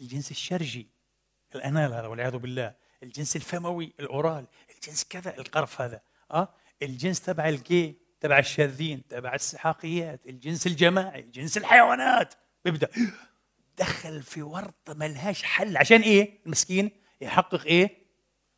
[0.00, 0.88] الجنس الشرجي
[1.54, 7.98] الأنال هذا والعياذ بالله الجنس الفموي الأورال الجنس كذا القرف هذا آه؟ الجنس تبع الجي
[8.20, 12.34] تبع الشاذين تبع السحاقيات الجنس الجماعي جنس الحيوانات.
[12.64, 12.88] بيبدأ
[13.78, 15.76] دخل في ورطة ملهاش حل.
[15.76, 18.06] عشان إيه؟ المسكين يحقق إيه؟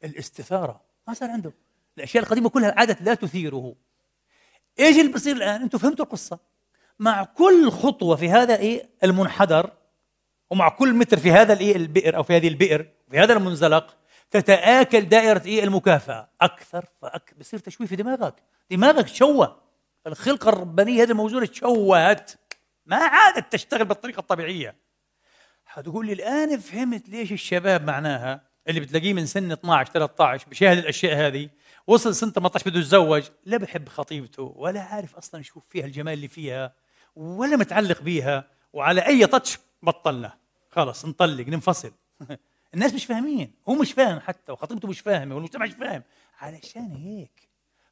[0.04, 0.80] الاستثارة.
[1.08, 1.52] ما صار عنده.
[1.98, 3.74] الأشياء القديمة كلها عادت لا تثيره.
[4.80, 6.38] إيش اللي بصير الآن؟ أنتم فهمتوا القصة.
[6.98, 9.70] مع كل خطوة في هذا إيه؟ المنحدر
[10.50, 13.96] ومع كل متر في هذا الإيه؟ البئر أو في هذه البئر في هذا المنزلق
[14.30, 16.28] تتآكل دائرة إيه؟ المكافأة.
[16.40, 17.36] أكثر فأكثر.
[17.36, 18.34] بصير تشويه في دماغك.
[18.70, 19.60] دماغك تشوه.
[20.06, 22.30] الخلقة الربانية هذه الموجودة تشوهت.
[22.86, 24.87] ما عادت تشتغل بالطريقة الطبيعية.
[25.78, 31.16] حتقول لي الآن فهمت ليش الشباب معناها اللي بتلاقيه من سن 12 13 بشاهد الأشياء
[31.16, 31.48] هذه
[31.86, 36.28] وصل سنة 18 بده يتزوج لا بحب خطيبته ولا عارف أصلا يشوف فيها الجمال اللي
[36.28, 36.72] فيها
[37.16, 40.32] ولا متعلق بيها وعلى أي تاتش بطلنا.
[40.70, 41.92] خلص نطلق ننفصل.
[42.74, 46.02] الناس مش فاهمين هو مش فاهم حتى وخطيبته مش فاهمة والمجتمع مش فاهم.
[46.40, 47.48] علشان هيك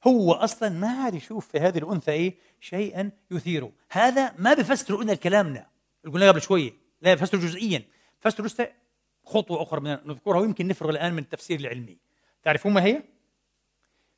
[0.06, 3.72] هو أصلا ما عاد يشوف في هذه الأنثى إيه؟ شيئا يثيره.
[3.90, 5.66] هذا ما بفسر قلنا كلامنا.
[6.12, 7.84] قلنا قبل شوية لا بفسره جزئيا.
[8.20, 8.72] بفسره لسه
[9.24, 11.98] خطوة أخرى من نذكرها ويمكن نفرغ الآن من التفسير العلمي.
[12.42, 13.02] تعرفون ما هي؟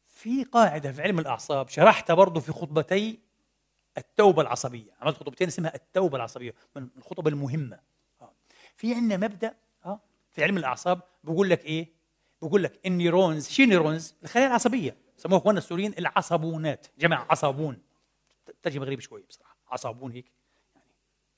[0.07, 3.19] في قاعدة في علم الأعصاب شرحتها برضه في خطبتي
[3.99, 4.91] التوبة العصبية.
[5.01, 7.81] عملت خطبتين اسمها التوبة العصبية من الخطب المهمة.
[8.21, 8.33] آه.
[8.77, 11.89] في عندنا مبدأ آه في علم الأعصاب بقول لك إيه؟
[12.43, 17.83] بقول لك ال neurons شو neurons الخلايا العصبية سموها إخواننا السوريين العصبونات جمع عصبون
[18.63, 19.57] ترجمة غريبة شوي بصراحة.
[19.69, 20.33] عصبون هيك.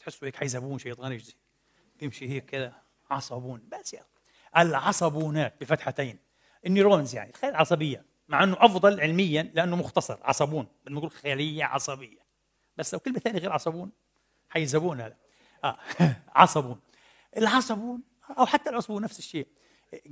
[0.00, 1.22] تحسوا هيك حيزبون شيطاني
[2.02, 4.06] يمشي هيك كذا عصبون بس يعني
[4.58, 6.18] العصبونات بفتحتين.
[6.66, 12.20] النيرونز يعني الخلايا العصبيه مع إنه أفضل علميا لأنه مختصر عصبون بدنا نقول خليه عصبية.
[12.76, 13.90] بس لو كلمة ثانية غير عصبون
[14.48, 15.16] حيزبون هذا.
[15.64, 15.78] آه
[16.34, 16.80] عصبون
[17.36, 18.02] العصبون
[18.38, 19.48] أو حتى العصبون نفس الشيء.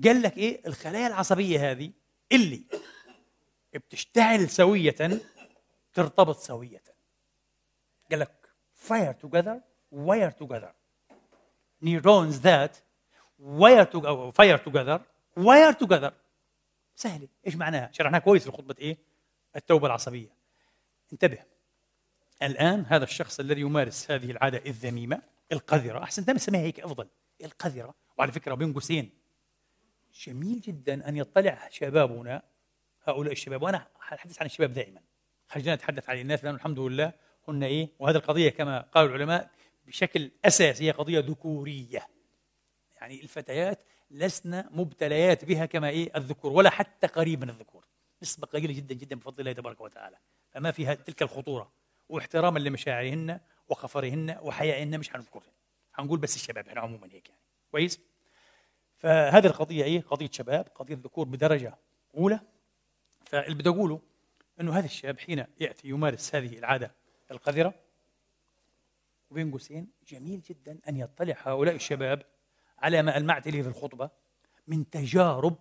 [0.04, 1.92] قال لك إيه؟ الخلايا العصبية هذه
[2.32, 2.64] اللي
[3.74, 5.20] بتشتعل سوية
[5.94, 6.82] ترتبط سوية.
[8.10, 8.48] قال لك
[8.88, 10.72] fire together wire together.
[11.80, 12.72] Neurons that
[13.38, 15.00] wire to fire together
[15.38, 16.12] wire together.
[16.94, 18.98] سهله إيش معناها؟ شرحناها كويس في خطبة إيه؟
[19.56, 20.28] التوبة العصبية.
[21.12, 21.38] انتبه.
[22.42, 25.22] الآن هذا الشخص الذي يمارس هذه العادة الذميمة
[25.52, 26.02] القذرة.
[26.02, 27.08] أحسن دائما نسميها هيك أفضل.
[27.44, 27.94] القذرة.
[28.18, 29.10] وعلى فكرة بين قوسين.
[30.14, 32.42] جميل جدا أن يطلع شبابنا
[33.04, 33.62] هؤلاء الشباب.
[33.62, 35.00] وأنا اتحدث عن الشباب دائما.
[35.48, 37.12] خلينا نتحدث عن الناس لأنه الحمد لله
[37.48, 39.50] هن إيه؟ وهذه القضية كما قال العلماء
[39.88, 42.08] بشكل أساسي هي قضية ذكورية.
[43.00, 47.84] يعني الفتيات لسنا مبتليات بها كما إيه؟ الذكور ولا حتى قريب من الذكور.
[48.22, 50.16] نسبة قليلة جدا جدا بفضل الله تبارك وتعالى.
[50.50, 51.72] فما فيها تلك الخطورة.
[52.08, 55.52] واحتراما لمشاعرهن وخفرهن وحيائهن مش حنذكرهن
[55.92, 57.40] حنقول بس الشباب إحنا عموما هيك يعني.
[57.70, 58.00] كويس؟
[58.96, 61.78] فهذه القضية إيه؟ قضية شباب قضية ذكور بدرجة
[62.14, 62.40] أولى.
[63.24, 64.00] فاللي بدي أقوله
[64.60, 66.94] أنه هذا الشاب حين يأتي يمارس هذه العادة
[67.30, 67.74] القذرة
[69.30, 72.22] وبين قوسين جميل جدا أن يطلع هؤلاء الشباب
[72.78, 74.10] على ما ألمعت إليه في الخطبة
[74.66, 75.56] من تجارب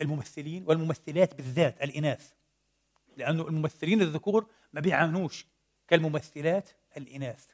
[0.00, 2.32] الممثلين والممثلات بالذات الإناث.
[3.16, 5.46] لأنه الممثلين الذكور ما بيعانوش
[5.88, 7.46] كالممثلات الإناث.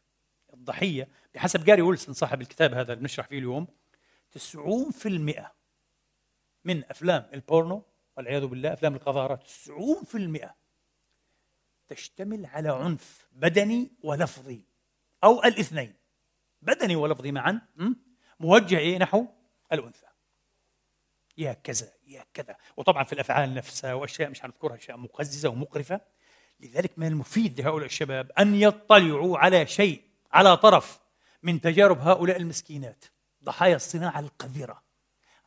[0.54, 3.66] الضحية بحسب جاري ويلسون صاحب الكتاب هذا اللي بنشرح فيه اليوم
[4.30, 5.52] 90%
[6.64, 7.82] من أفلام البورنو
[8.16, 10.54] والعياذ بالله أفلام القذارة 90%
[11.88, 14.62] تشتمل على عنف بدني ولفظي.
[15.24, 15.94] أو الاثنين.
[16.62, 17.60] بدني ولفظي معا
[18.40, 19.26] موجه إيه؟ نحو
[19.72, 20.06] الأنثى.
[21.38, 22.56] يا كذا يا كذا.
[22.76, 26.00] وطبعا في الأفعال نفسها وأشياء مش هنذكرها أشياء مقززة ومقرفة.
[26.60, 30.02] لذلك من المفيد لهؤلاء الشباب أن يطلعوا على شيء
[30.32, 31.00] على طرف
[31.42, 33.04] من تجارب هؤلاء المسكينات.
[33.44, 34.82] ضحايا الصناعة القذرة.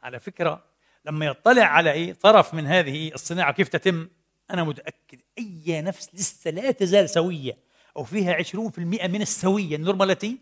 [0.04, 0.66] على فكرة
[1.06, 4.10] لما يطلع على أي طرف من هذه الصناعة كيف تتم؟
[4.52, 7.58] أنا متأكد أي نفس لسه لا تزال سوية.
[7.98, 10.42] أو فيها 20% من السوية النورماليتي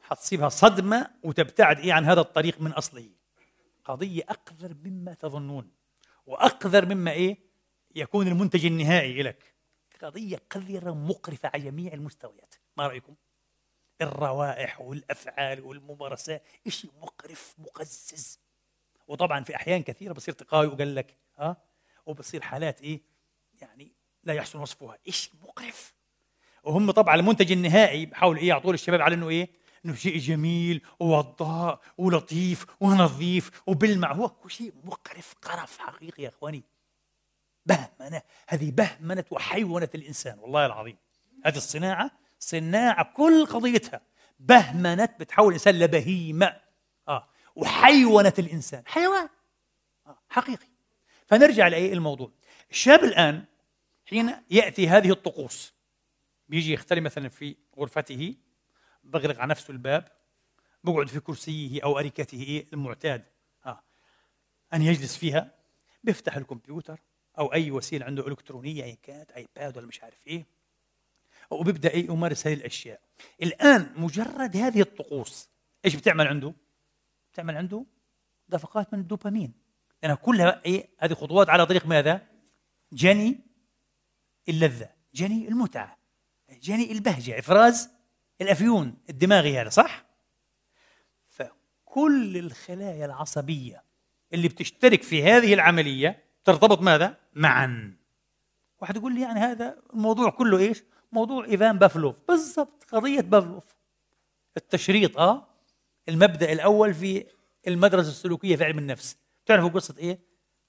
[0.00, 3.10] حتصيبها صدمة وتبتعد إيه عن هذا الطريق من أصله.
[3.84, 5.70] قضية أقذر مما تظنون
[6.26, 7.38] وأقذر مما إيه
[7.94, 9.54] يكون المنتج النهائي لك.
[10.02, 12.54] قضية قذرة مقرفة على جميع المستويات.
[12.76, 13.14] ما رأيكم؟
[14.00, 18.40] الروائح والأفعال والممارسات شيء مقرف مقزز.
[19.06, 21.56] وطبعا في أحيان كثيرة بصير تقاوي وقال لك ها؟
[22.06, 23.02] وبصير حالات إيه
[23.60, 23.92] يعني
[24.24, 24.98] لا يحسن وصفها.
[25.08, 25.97] شيء مقرف.
[26.64, 28.06] وهم طبعا المنتج النهائي.
[28.06, 29.48] بحاولوا إيه يعطوا الشباب على إنه إيه
[29.84, 36.62] إنه شيء جميل ووضاء ولطيف ونظيف وبلمع هو شيء مقرف قرف حقيقي يا إخواني.
[37.66, 40.96] بهمنة هذه بهمنة وحيونة الإنسان والله العظيم.
[41.44, 44.00] هذه الصناعة صناعة كل قضيتها
[44.40, 46.56] بهمنت بتحول الإنسان لبهيمة.
[47.08, 48.82] آه وحيونت الإنسان.
[48.86, 49.28] حيوان.
[50.06, 50.18] آه.
[50.28, 50.66] حقيقي.
[51.26, 52.30] فنرجع لإيه الموضوع.
[52.70, 53.44] الشاب الآن
[54.06, 55.77] حين يأتي هذه الطقوس
[56.48, 58.36] بيجي يختلي مثلا في غرفته
[59.04, 60.08] بغلق على نفسه الباب
[60.84, 63.24] بقعد في كرسيه أو أريكته المعتاد
[63.66, 63.82] آه.
[64.74, 65.54] ان يجلس فيها
[66.04, 67.00] بيفتح الكمبيوتر
[67.38, 70.46] أو أي وسيلة عنده إلكترونية أي كانت ايباد ولا مش عارف إيه
[71.50, 73.00] وبيبدأ إيه يمارس هذه الأشياء
[73.42, 75.48] الآن مجرد هذه الطقوس
[75.84, 76.54] إيش بتعمل عنده؟
[77.32, 77.84] بتعمل عنده
[78.48, 79.52] دفقات من الدوبامين
[80.02, 82.26] لأنها كلها إيه هذه خطوات على طريق ماذا؟
[82.92, 83.40] جني
[84.48, 85.97] اللذة، جني المتعة،
[86.62, 87.90] جني البهجة، إفراز
[88.40, 90.04] الأفيون الدماغي هذا صح؟
[91.26, 93.84] فكل الخلايا العصبية
[94.32, 97.96] اللي بتشترك في هذه العملية ترتبط ماذا؟ معا
[98.80, 103.64] واحد يقول لي يعني هذا الموضوع كله إيش؟ موضوع إيفان بافلوف بالضبط قضية بافلوف
[104.56, 105.48] التشريط آه
[106.08, 107.26] المبدأ الأول في
[107.68, 109.16] المدرسة السلوكية في علم النفس
[109.46, 110.18] تعرفوا قصة إيه؟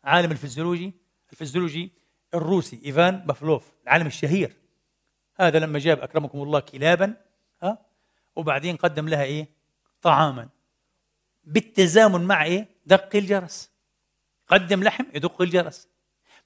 [0.04, 0.94] عالم الفيزيولوجي
[1.32, 1.92] الفيزيولوجي
[2.34, 4.56] الروسي إيفان بافلوف العالم الشهير
[5.40, 7.14] هذا لما جاب أكرمكم الله كلابا
[7.64, 7.78] ها؟
[8.36, 9.48] وبعدين قدم لها إيه؟
[10.02, 10.50] طعاما
[11.44, 13.70] بالتزامن مع إيه؟ دق الجرس
[14.48, 15.88] قدم لحم يدق الجرس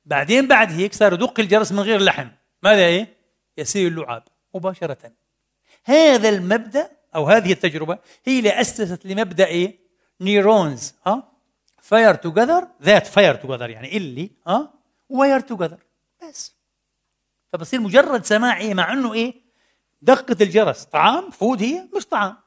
[0.05, 2.27] بعدين بعد هيك صار يدق الجرس من غير لحم
[2.63, 3.17] ماذا إيه؟
[3.57, 4.23] يسير اللعاب
[4.55, 5.11] مباشرة
[5.83, 9.79] هذا المبدأ أو هذه التجربة هي اللي أسست لمبدأ إيه؟
[10.21, 11.31] neurons ها
[11.81, 14.73] fire together that fire together يعني اللي ها
[15.09, 15.79] wire together
[16.21, 16.55] بس
[17.53, 19.41] فبصير مجرد سماع إيه مع إنه إيه؟
[20.01, 20.83] دقة الجرس.
[20.83, 22.37] طعام؟ food هي؟ مش طعام.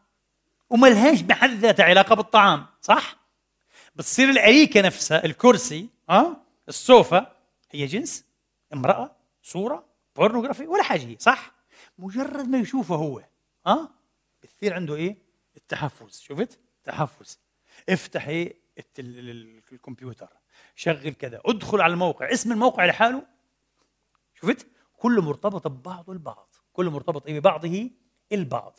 [0.70, 3.16] وما لهاش بحد ذاتها علاقة بالطعام صح؟
[3.96, 7.36] بتصير الأريكة نفسها الكرسي ها؟ السوفا
[7.70, 8.24] هي جنس
[8.72, 9.86] امرأة صورة
[10.16, 11.52] pornography ولا حاجة هي صح؟
[11.98, 13.26] مجرد ما يشوفه هو ها؟
[13.66, 13.90] أه؟
[14.42, 15.16] بتصير عنده إيه؟
[15.56, 16.20] التحفز.
[16.20, 17.38] شفت؟ تحفز.
[17.88, 18.56] افتح إيه
[19.72, 20.28] الكمبيوتر.
[20.76, 21.40] شغل كذا.
[21.44, 22.32] ادخل على الموقع.
[22.32, 23.26] اسم الموقع لحاله.
[24.34, 24.66] شفت؟
[24.96, 27.90] كله مرتبط ببعضه البعض كله مرتبط إيه ببعضه؟
[28.32, 28.78] البعض.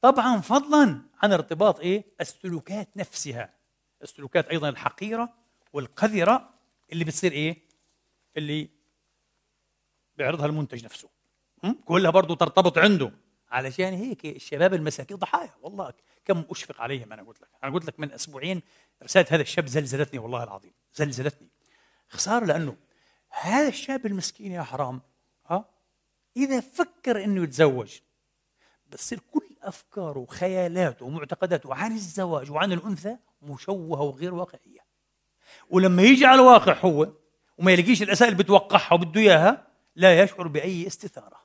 [0.00, 3.54] طبعا فضلا عن ارتباط إيه؟ السلوكات نفسها.
[4.02, 5.34] السلوكات أيضا الحقيرة
[5.72, 6.54] والقذرة
[6.92, 7.62] اللي بتصير إيه؟
[8.36, 8.70] اللي
[10.16, 11.08] بيعرضها المنتج نفسه.
[11.84, 13.12] كلها برضه ترتبط عنده.
[13.50, 15.54] علشان هيك الشباب المساكين ضحايا.
[15.62, 15.92] والله
[16.24, 17.48] كم أشفق عليهم أنا قلت لك.
[17.64, 18.62] أنا قلت لك من أسبوعين
[19.02, 20.72] رسالة هذا الشاب زلزلتني والله العظيم.
[20.94, 21.48] زلزلتني.
[22.08, 22.76] خسارة لأنه
[23.28, 25.02] هذا الشاب المسكين يا حرام
[25.50, 25.70] ها
[26.36, 28.00] إذا فكر إنه يتزوج
[28.86, 34.80] بتصير كل أفكاره وخيالاته ومعتقداته عن الزواج وعن الأنثى مشوهة وغير واقعية.
[35.70, 37.12] ولما يجي على الواقع هو
[37.58, 41.40] وما يلاقيش الاسئله اللي بتوقعها وبده إياها لا يشعر بأي استثارة.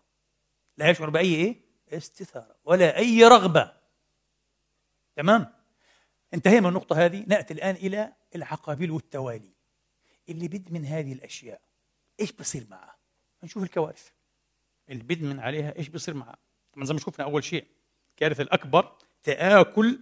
[0.77, 3.71] لا يشعر بأي إيه؟ استثارة ولا أي رغبة.
[5.15, 5.53] تمام؟
[6.33, 9.53] انتهينا من النقطة هذه نأتي الآن إلى العقابيل والتوالي.
[10.29, 11.61] اللي بدمن هذه الأشياء
[12.19, 12.94] إيش بصير معه؟
[13.45, 14.10] نشوف الكوارث.
[14.89, 16.36] اللي بدمن عليها إيش بصير معه
[16.73, 17.67] طبعا زي ما شفنا أول شيء
[18.12, 19.99] الكارثة الأكبر تآكل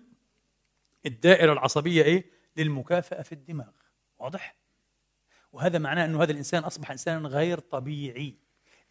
[1.06, 3.72] الدائرة العصبية إيه؟ للمكافأة في الدماغ.
[4.20, 4.56] واضح؟
[5.52, 8.38] وهذا معناه أنه هذا الإنسان أصبح إنسانا غير طبيعي.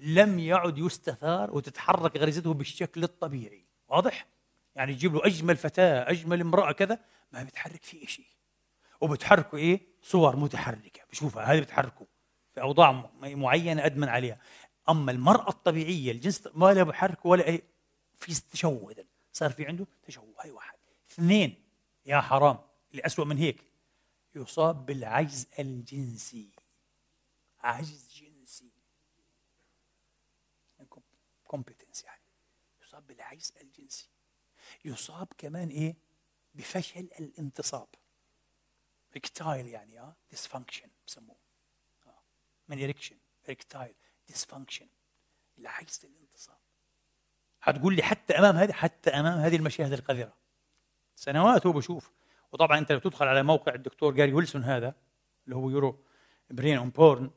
[0.01, 3.67] لم يعد يستثار وتتحرك غريزته بالشكل الطبيعي.
[3.89, 4.27] واضح؟
[4.75, 6.99] يعني تجيب له أجمل فتاة أجمل امرأة كذا
[7.33, 8.27] ما بتحرك فيه شيء.
[9.01, 11.01] وبتحركوا إيه؟ صور متحركة.
[11.11, 12.07] بشوفها هذه بتحركه.
[12.55, 14.41] في أوضاع معينة أدمن عليها.
[14.89, 17.63] أما المرأة الطبيعية الجنس ما لا بحرك ولا أي
[18.17, 20.79] في تشوه إذا صار في عنده تشوه هاي واحد.
[21.11, 21.63] اثنين
[22.07, 22.59] يا حرام
[22.91, 23.65] اللي أسوأ من هيك
[24.35, 26.51] يصاب بالعجز الجنسي.
[27.61, 28.71] عجز جنسي.
[31.45, 32.23] impotence يعني.
[32.83, 34.09] يصاب بالعجز الجنسي.
[34.85, 35.97] يصاب كمان إيه؟
[36.55, 37.89] بفشل الانتصاب.
[39.15, 41.42] erectile يعني آه dysfunction بسموه.
[42.69, 43.17] من erection
[43.49, 43.95] erectile
[44.29, 44.87] dysfunction
[45.59, 46.59] العجز الانتصاب
[47.63, 50.35] هتقول لي حتى أمام هذه حتى أمام هذه المشاهد القذرة.
[51.15, 52.13] سنوات هو بشوف.
[52.53, 54.95] وطبعا أنت لو تدخل على موقع الدكتور جاري ويلسون هذا
[55.45, 56.05] اللي هو Your
[56.51, 57.31] Brain on Porn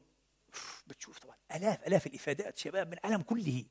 [0.87, 3.65] بتشوف طبعا الاف آلاف الإفادات شباب من العالم كله.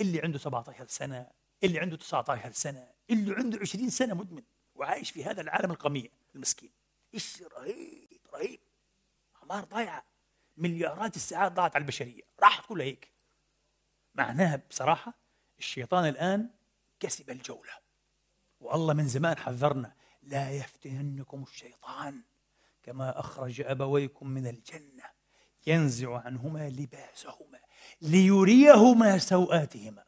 [0.00, 1.30] اللي عنده 17 سنة
[1.64, 4.42] اللي عنده 19 سنة اللي عنده 20 سنة مدمن
[4.74, 6.70] وعايش في هذا العالم القميء المسكين.
[7.14, 8.60] إيش رهيب رهيب.
[9.36, 10.04] اعمار ضايعة.
[10.58, 12.22] مليارات الساعات ضاعت على البشرية.
[12.40, 13.12] راحت كلها هيك.
[14.14, 15.14] معناها بصراحة
[15.58, 16.50] الشيطان الآن
[17.00, 17.72] كسب الجولة.
[18.60, 19.92] والله من زمان حذرنا.
[20.22, 22.22] لا يفتننكم الشيطان
[22.82, 25.04] كما أخرج أبويكم من الجنة.
[25.66, 27.60] ينزع عنهما لباسهما
[28.02, 30.04] ليريهما سوآتهما.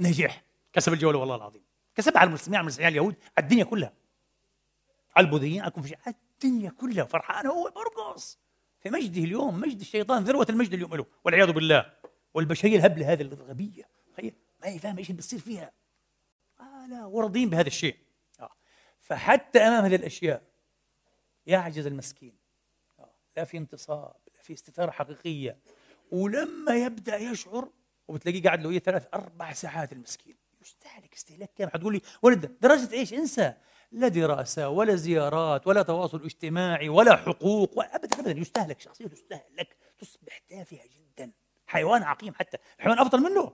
[0.00, 0.42] نجح.
[0.72, 1.64] كسب الجولة والله العظيم.
[1.94, 3.92] كسب على المسلمين على المسيحيين اليهود على الدنيا كلها.
[5.16, 7.04] على البوذيين على الكونفوشيين على الدنيا كلها.
[7.04, 8.38] فرحان هو برقص.
[8.78, 11.92] في مجده اليوم مجد الشيطان ذروة المجد اليوم له والعياذ بالله.
[12.34, 13.88] والبشرية الهبلة هذه الغبية.
[14.62, 15.72] ما هي فاهمة إيش اللي بتصير فيها؟
[16.60, 17.96] آه لا وراضين بهذا الشيء.
[19.00, 20.42] فحتى أمام هذه الأشياء
[21.46, 22.36] يعجز المسكين.
[23.36, 25.58] لا في انتصاب لا في استثارة حقيقية.
[26.10, 27.68] ولما يبدأ يشعر
[28.08, 30.36] وبتلاقيه قاعد له إيه ثلاث أربع ساعات المسكين.
[30.60, 31.70] يستهلك استهلاك كامل.
[31.70, 33.54] حتقول لي ولد درجة إيش؟ انسى.
[33.92, 40.38] لا دراسة ولا زيارات ولا تواصل اجتماعي ولا حقوق ابدا ابدا يستهلك شخصيته تستهلك تصبح
[40.38, 41.32] تافهه جدا.
[41.66, 42.58] حيوان عقيم حتى.
[42.78, 43.52] الحيوان أفضل منه.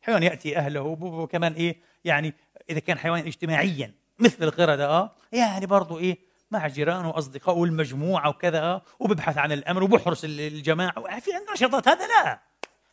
[0.00, 2.34] حيوان يأتي أهله وكمان إيه يعني
[2.70, 6.18] إذا كان حيوان اجتماعيا مثل القردة آه يعني برضه إيه
[6.50, 11.20] مع جيرانه وأصدقائه والمجموعة وكذا آه وببحث عن الامن وبحرس الجماعة.
[11.20, 12.40] في عنده نشاطات؟ هذا لا.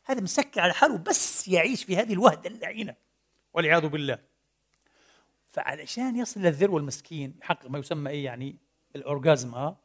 [0.06, 2.96] هذا مسكر على حاله بس يعيش في هذه الوهدة اللعينة.
[3.54, 4.33] والعياذ بالله.
[5.54, 8.58] فعلشان يصل للذروه المسكين يحقق ما يسمى إيه يعني؟
[8.96, 9.78] الاورجازم آه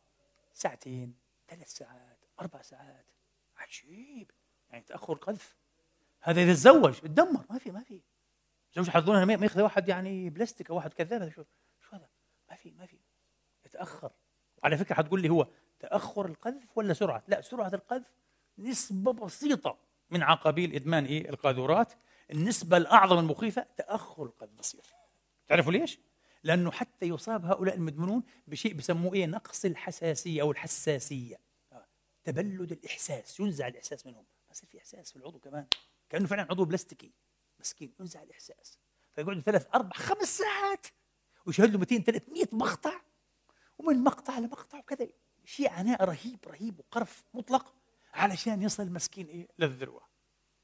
[0.55, 1.15] ساعتين
[1.49, 3.07] ثلاث ساعات أربع ساعات.
[3.57, 4.31] عجيب.
[4.71, 5.57] يعني تأخر قذف.
[6.21, 8.01] هذا إذا تزوج اتدمر ما في ما في.
[8.75, 11.45] زوج حظونا ما ياخذ واحد يعني بلاستيك أو واحد كذاب شو
[11.81, 12.09] شو هذا؟
[12.51, 12.99] ما في ما في.
[13.67, 14.13] يتأخر.
[14.63, 15.49] وعلى فكرة حتقول لي هو
[15.81, 18.15] تأخر القذف ولا سرعة؟ لا سرعة القذف
[18.59, 19.79] نسبة بسيطة
[20.11, 21.93] من عقابيل إدمان إيه؟ القاذورات.
[22.33, 24.98] النسبة الأعظم المخيفة تأخر القذف بصير
[25.49, 25.99] تعرفوا ليش؟
[26.43, 31.41] لأنه حتى يصاب هؤلاء المدمنون بشيء بسموه إيه؟ نقص الحساسية أو الحساسية.
[32.25, 34.25] تبلد الإحساس ينزع الإحساس منهم.
[34.51, 35.67] يصير في إحساس في العضو كمان.
[36.11, 37.13] كأنه فعلا عضو بلاستيكي.
[37.61, 38.79] مسكين ينزع الإحساس.
[39.15, 40.87] فيقعدوا ثلاث أربع خمس ساعات
[41.47, 43.01] ويشهد له 200 300 مقطع.
[43.79, 45.09] ومن مقطع لمقطع وكذا.
[45.45, 47.75] شيء عناء رهيب رهيب وقرف مطلق
[48.15, 50.03] علشان يصل المسكين إيه؟ للذروة.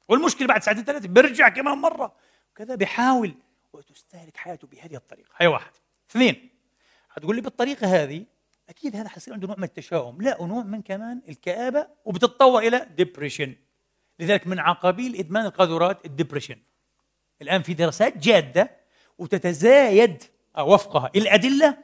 [0.07, 2.15] والمشكلة بعد ساعتين ثلاثة بيرجع كمان مرة.
[2.51, 3.35] وكذا بيحاول
[3.75, 5.29] وتستهلك حياته بهذه الطريقة.
[5.37, 5.71] هي واحد.
[6.11, 6.49] اثنين
[7.11, 8.25] هتقول لي بالطريقة هذه
[8.69, 13.55] أكيد هذا حيصير عنده نوع من التشاؤم لا ونوع من كمان الكآبة وبتتطور إلى depression
[14.19, 16.57] لذلك من عقابيل إدمان القاذورات ال depression
[17.41, 18.71] الآن في دراسات جادة
[19.17, 20.23] وتتزايد
[20.59, 21.77] وفقها الأدلة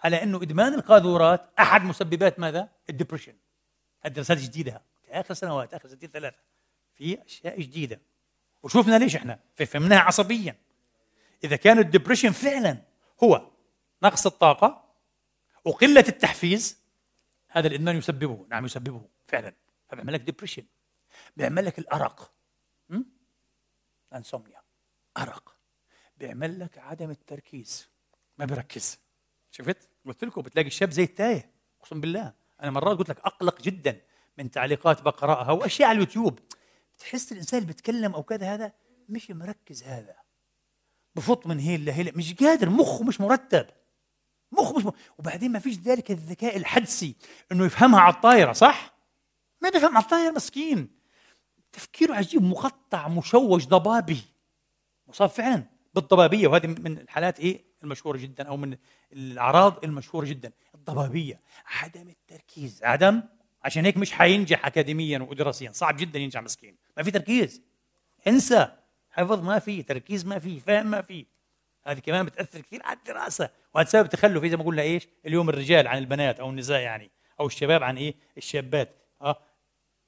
[0.00, 3.34] على أنه إدمان القاذورات أحد مسببات ماذا؟ ال depression
[4.06, 4.82] الدراسات جديدة.
[5.06, 6.38] في آخر سنوات آخر سنتين ثلاثة.
[6.94, 8.00] في أشياء جديدة.
[8.62, 9.38] وشوفنا ليش إحنا.
[9.54, 10.56] فهمناها عصبيا.
[11.44, 12.82] إذا كان ال depression فعلا
[13.24, 13.50] هو
[14.02, 14.94] نقص الطاقة
[15.64, 16.78] وقلة التحفيز
[17.48, 18.46] هذا الادمان يسببه.
[18.50, 19.54] نعم يسببه فعلا.
[19.88, 20.64] فبيعمل لك depression
[21.36, 22.32] بيعمل لك الأرق.
[24.14, 24.62] انسومنيا
[25.18, 25.56] أرق.
[26.16, 27.88] بيعمل لك عدم التركيز.
[28.38, 28.98] ما بيركز.
[29.50, 32.34] شفت؟ قلت لكم بتلاقي الشاب زي التايه أقسم بالله.
[32.62, 34.00] أنا مرات قلت لك أقلق جدا
[34.38, 36.38] من تعليقات بقرأها وأشياء على اليوتيوب.
[36.98, 38.72] تحس الإنسان اللي بيتكلم أو كذا هذا
[39.08, 40.16] مش مركز هذا.
[41.18, 42.12] بفط من هيل لهيل.
[42.16, 42.70] مش قادر.
[42.70, 43.66] مخه مش مرتب.
[44.52, 44.90] مخه مش م...
[45.18, 47.14] وبعدين ما فيش ذلك الذكاء الحدسي
[47.52, 48.94] إنه يفهمها على الطايرة صح؟
[49.60, 50.88] ما بيفهم على الطايرة مسكين.
[51.72, 52.42] تفكيره عجيب.
[52.42, 54.20] مقطع مشوش ضبابي.
[55.06, 56.48] مصاب فعلا بالضبابية.
[56.48, 58.76] وهذه من الحالات إيه؟ المشهورة جدا أو من
[59.12, 60.52] الأعراض المشهورة جدا.
[60.74, 61.40] الضبابية.
[61.66, 62.84] عدم التركيز.
[62.84, 63.22] عدم؟
[63.64, 66.76] عشان هيك مش حينجح اكاديميا ودراسيا صعب جدا ينجح مسكين.
[66.96, 67.62] ما في تركيز.
[68.26, 68.77] انسى.
[69.18, 71.26] حفظ ما في تركيز ما في فهم ما في
[71.86, 75.88] هذه كمان بتأثر كثير على الدراسة وهذا سبب تخلف زي ما قلنا إيش؟ اليوم الرجال
[75.88, 78.96] عن البنات أو النساء يعني أو الشباب عن إيه؟ الشابات.
[79.22, 79.38] آه.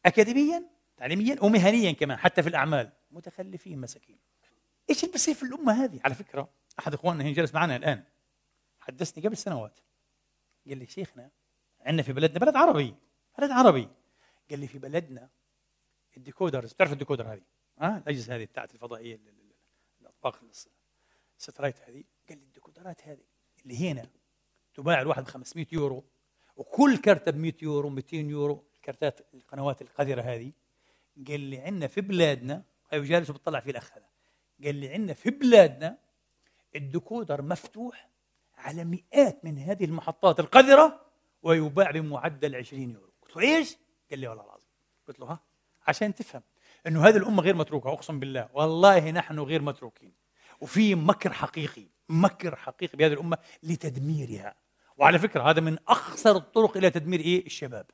[0.07, 0.65] اكاديميا
[0.97, 2.93] تعليميا ومهنيا كمان حتى في الأعمال.
[3.11, 4.19] متخلفين مساكين.
[4.91, 8.05] إيش اللي بصير في الأمة هذه؟ على فكرة أحد إخواننا هنا جالس معنا الآن.
[8.81, 9.81] حدثني قبل سنوات.
[10.69, 11.31] قال لي شيخنا
[11.81, 12.95] عندنا في بلدنا بلد عربي
[13.39, 13.89] بلد عربي.
[14.51, 15.29] قال لي في بلدنا
[16.17, 17.43] ال decoders بتعرف ال decoder هذه؟
[17.81, 19.21] ها الأجهزة هذه بتاعت الفضائية
[20.01, 20.41] الأطباق
[21.39, 22.05] الستلايت هذه.
[22.29, 23.25] قال لي الديكودرات هذه
[23.63, 24.07] اللي هنا
[24.75, 26.05] تباع الواحد ب 500 يورو
[26.57, 30.53] وكل كرتة ب 100 يورو 200 يورو الكرتات القنوات القذرة هذه.
[31.29, 34.07] قال لي عندنا في بلادنا هاي جالس وبتطلع فيه الأخ هذا.
[34.65, 35.99] قال لي عندنا في بلادنا
[36.77, 38.11] ال decoder مفتوح
[38.55, 41.07] على مئات من هذه المحطات القذرة
[41.43, 43.13] ويباع بمعدل 20 يورو.
[43.23, 43.77] قلت له إيش؟
[44.11, 44.69] قال لي والله العظيم.
[45.09, 45.41] قلت له ها
[45.87, 46.43] عشان تفهم.
[46.87, 48.49] إنه هذه الأمة غير متروكة أقسم بالله.
[48.55, 50.13] والله نحن غير متروكين.
[50.61, 54.55] وفي مكر حقيقي مكر حقيقي بهذه الأمة لتدميرها.
[54.97, 57.87] وعلى فكرة هذا من اخسر الطرق إلى تدمير إيه؟ الشباب.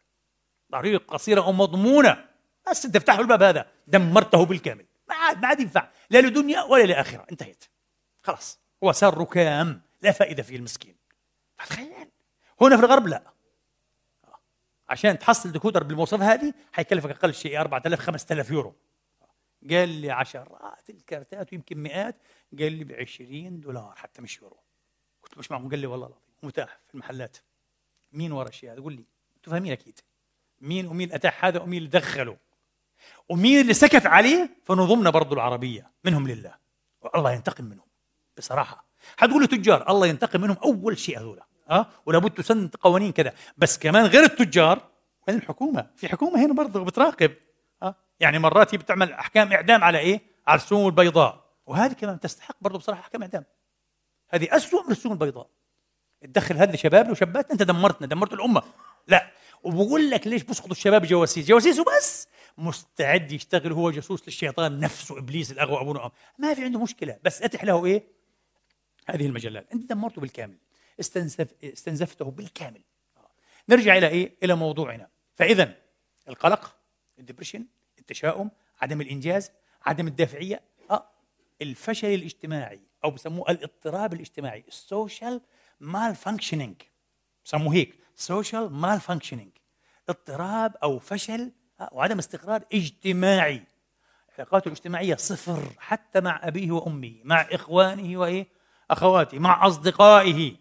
[0.72, 2.24] طريق قصيرة ومضمونه
[2.70, 3.66] بس تفتحوا الباب هذا.
[3.87, 4.87] دمرته بالكامل.
[5.09, 5.89] ما عاد ما عاد ينفع.
[6.11, 7.26] لا لدنيا ولا لآخرة.
[7.30, 7.64] انتهت
[8.22, 8.61] خلاص.
[8.84, 10.97] هو صار ركام لا فائدة فيه المسكين.
[11.59, 12.09] تخيل.
[12.61, 13.36] هنا في الغرب لا.
[14.89, 18.74] عشان تحصل ديكودر بالمواصفات هذه حيكلفك أقل شيء 4000 5000 يورو.
[19.70, 22.16] قال لي عشرات الكارتات ويمكن مئات
[22.59, 24.57] قال لي ب 20 دولار حتى مش يورو.
[25.22, 26.22] قلت مش معقول؟ قال لي والله العظيم.
[26.43, 27.37] متاح في المحلات.
[28.12, 29.05] مين ورا الشيء هذا؟ قول لي.
[29.37, 30.01] أنتم فاهمين أكيد.
[30.61, 32.37] مين ومين أتاح هذا ومين اللي دخله؟
[33.28, 35.91] ومين اللي سكت عليه؟ فنظمنا برضو العربية.
[36.05, 36.55] منهم لله.
[37.01, 37.87] والله ينتقم منهم.
[38.39, 38.87] بصراحة.
[39.16, 43.33] حتقولوا تجار الله ينتقم منهم أول شيء هذول ها أه؟ ولابد تسن قوانين كذا.
[43.59, 44.89] بس كمان غير التجار
[45.29, 47.33] وين الحكومة؟ في حكومة هنا برضه بتراقب.
[47.83, 51.47] ها يعني مرات هي بتعمل أحكام إعدام على إيه؟ على السموم البيضاء.
[51.67, 53.45] وهذه كمان تستحق برضه بصراحة أحكام إعدام.
[54.29, 55.51] هذه أسوأ من السموم البيضاء.
[56.21, 58.62] تدخل هذا شبابنا وشاباتنا أنت دمرتنا دمرت الأمة.
[59.09, 59.31] لا.
[59.62, 65.53] وبقول لك ليش بسقطوا الشباب جواسيس؟ جواسيس وبس مستعد يشتغل هو جاسوس للشيطان نفسه إبليس
[65.53, 67.19] الأغوى ابونا ما في عنده مشكلة.
[67.23, 68.05] بس أتح له إيه؟
[69.09, 69.73] هذه المجلات.
[69.73, 70.59] أنت دمرته بالكامل.
[71.01, 72.82] استنزف استنزفته بالكامل.
[73.68, 75.09] نرجع إلى إيه؟ إلى موضوعنا.
[75.34, 75.74] فاذا
[76.28, 76.76] القلق
[77.18, 77.66] ال depression
[77.99, 79.51] التشاؤم عدم الإنجاز
[79.86, 81.11] عدم الدافعية آه
[81.62, 85.41] الفشل الاجتماعي أو بسموه الاضطراب الاجتماعي ال
[85.80, 86.74] social malfunctioning
[87.44, 89.51] بسموه هيك social malfunctioning
[90.09, 91.53] اضطراب أو فشل
[91.92, 93.62] وعدم استقرار اجتماعي.
[94.38, 98.47] علاقاته الاجتماعية صفر حتى مع أبيه وأمه مع إخوانه وإيه؟
[98.90, 100.57] أخواته مع أصدقائه.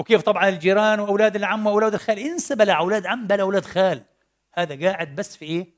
[0.00, 2.18] وكيف طبعا الجيران وأولاد العم وأولاد الخال.
[2.18, 4.04] انسى بلا أولاد عم بلا أولاد خال.
[4.52, 5.74] هذا قاعد بس في إيه؟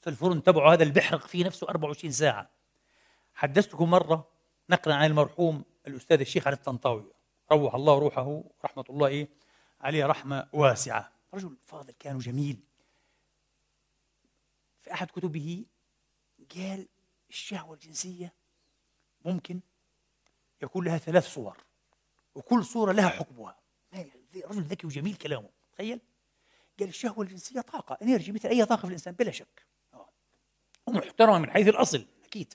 [0.00, 0.72] في الفرن تبعه.
[0.72, 2.50] هذا اللي بيحرق فيه نفسه 24 ساعة.
[3.34, 4.28] حدثتكم مرة
[4.70, 7.12] نقلا عن المرحوم الأستاذ الشيخ علي الطنطاوي.
[7.52, 9.28] روح الله روحه رحمة الله إيه؟
[9.80, 11.12] عليه رحمة واسعة.
[11.34, 12.60] رجل فاضل كان جميل.
[14.80, 15.64] في أحد كتبه
[16.56, 16.88] قال
[17.28, 18.32] الشهوة الجنسية
[19.24, 19.60] ممكن
[20.62, 21.63] يكون لها ثلاث صور.
[22.34, 23.60] وكل صورة لها حكمها.
[24.34, 25.50] رجل ذكي وجميل كلامه.
[25.72, 26.00] تخيل.
[26.78, 27.98] قال الشهوة الجنسية طاقة.
[28.02, 29.66] انرجي مثل أي طاقة في الإنسان بلا شك.
[30.86, 32.06] ومحترمه من حيث الأصل.
[32.24, 32.54] أكيد.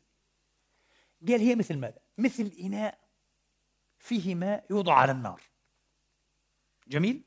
[1.28, 3.00] قال هي مثل ماذا؟ مثل إناء
[4.00, 5.42] فيه ماء يوضع على النار.
[6.88, 7.24] جميل؟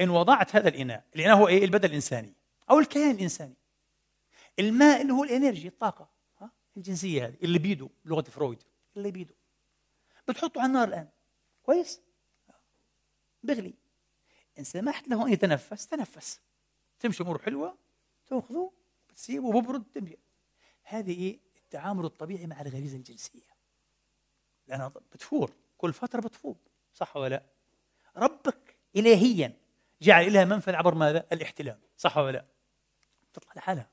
[0.00, 2.34] إن وضعت هذا الإناء الإناء هو إيه؟ البدن الإنساني.
[2.70, 3.56] أو الكيان الإنساني.
[4.58, 6.10] الماء اللي هو الإنرجي الطاقة.
[6.38, 8.62] ها؟ الجنسية هذه اللي بيده بلغة فرويد.
[8.96, 9.34] اللي بيده.
[10.28, 11.08] بتحطه على النار الآن.
[11.62, 12.00] كويس؟
[13.42, 13.74] بغلي.
[14.58, 16.40] إن سمحت له أن يتنفس تنفس.
[17.00, 17.78] تمشي أمور حلوة
[18.26, 18.72] تأخذه
[19.08, 20.18] بتسيبه ببرد تمشي
[20.82, 23.52] هذه إيه؟ التعامل الطبيعي مع الغريزة الجنسية.
[24.66, 25.52] لانها بتفور.
[25.78, 26.56] كل فترة بتفوض
[26.94, 27.42] صح ولا لا؟
[28.16, 29.56] ربك الهيا
[30.02, 31.80] جعل لها منفذ عبر ماذا؟ الاحتلام.
[31.96, 32.46] صح ولا لا؟
[33.32, 33.90] تطلع لحالها.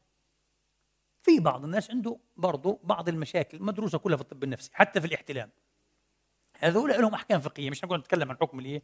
[1.21, 5.51] في بعض الناس عنده برضه بعض المشاكل مدروسه كلها في الطب النفسي حتى في الاحتلام.
[6.59, 8.83] هذول لهم أحكام فقهية مش نقول نتكلم عن حكم الإيه؟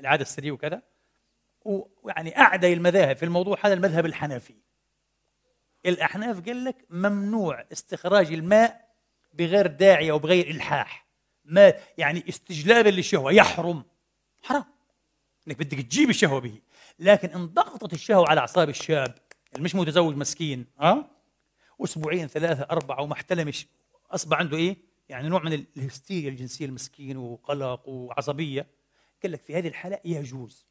[0.00, 0.82] العادة السريه وكذا.
[1.64, 4.54] ويعني أعدى المذاهب في الموضوع هذا المذهب الحنفي.
[5.86, 8.94] الأحناف قال لك ممنوع استخراج الماء
[9.32, 11.06] بغير داعي أو بغير إلحاح.
[11.44, 13.84] ما يعني استجلابا للشهوة يحرم.
[14.42, 14.64] حرام.
[15.48, 16.60] إنك بدك تجيب الشهوة به.
[16.98, 19.14] لكن إن ضغطت الشهوة على أعصاب الشاب
[19.52, 21.10] اللي مش متزوج مسكين ها؟ أه؟
[21.84, 23.66] أسبوعين ثلاثة أربعة وما احتلمش
[24.10, 24.76] اصبح عنده إيه؟
[25.08, 28.66] يعني نوع من الهستيريا الجنسية المسكين وقلق وعصبية.
[29.22, 30.66] قال لك في هذه الحالة يجوز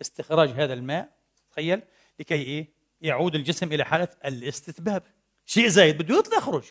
[0.00, 1.16] استخراج هذا الماء
[1.50, 1.82] تخيل
[2.20, 2.68] لكي إيه؟
[3.00, 5.02] يعود الجسم إلى حالة الاستتباب.
[5.46, 6.64] شيء زايد بده يطلع يخرج.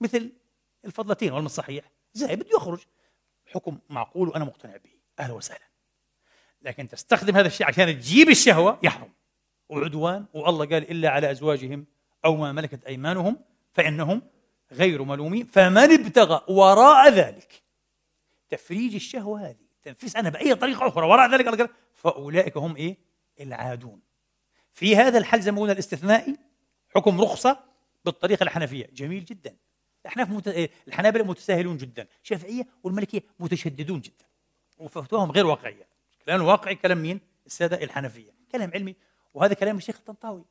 [0.00, 0.32] مثل
[0.84, 2.80] الفضلتين والمن الصحيح زايد بده يخرج.
[3.46, 4.90] حكم معقول وأنا مقتنع به.
[5.18, 5.68] أهلا وسهلا.
[6.62, 9.12] لكن تستخدم هذا الشيء عشان تجيب الشهوة يحرم.
[9.68, 11.86] وعدوان والله قال إلا على أزواجهم
[12.24, 14.22] أو ما ملكت أيمانهم فإنهم
[14.72, 17.62] غير ملومين فمن ابتغى وراء ذلك
[18.48, 22.96] تفريج الشهوة هذه تنفيس عنها بأي طريقة أخرى وراء ذلك فأولئك هم إيه؟
[23.40, 24.00] العادون.
[24.72, 26.36] في هذا الحل زي ما قلنا الاستثنائي
[26.94, 27.64] حكم رخصة
[28.04, 28.90] بالطريقة الحنفية.
[28.92, 29.56] جميل جدا.
[30.02, 30.68] الأحناف مت...
[30.88, 34.24] الحنابلة متساهلون جدا الشافعية والملكية متشددون جدا
[34.78, 35.88] وفتواهم غير واقعية.
[36.26, 38.34] كلام واقعي كلام مين؟ السادة الحنفية.
[38.52, 38.96] كلام علمي
[39.34, 40.44] وهذا كلام الشيخ الطنطاوي.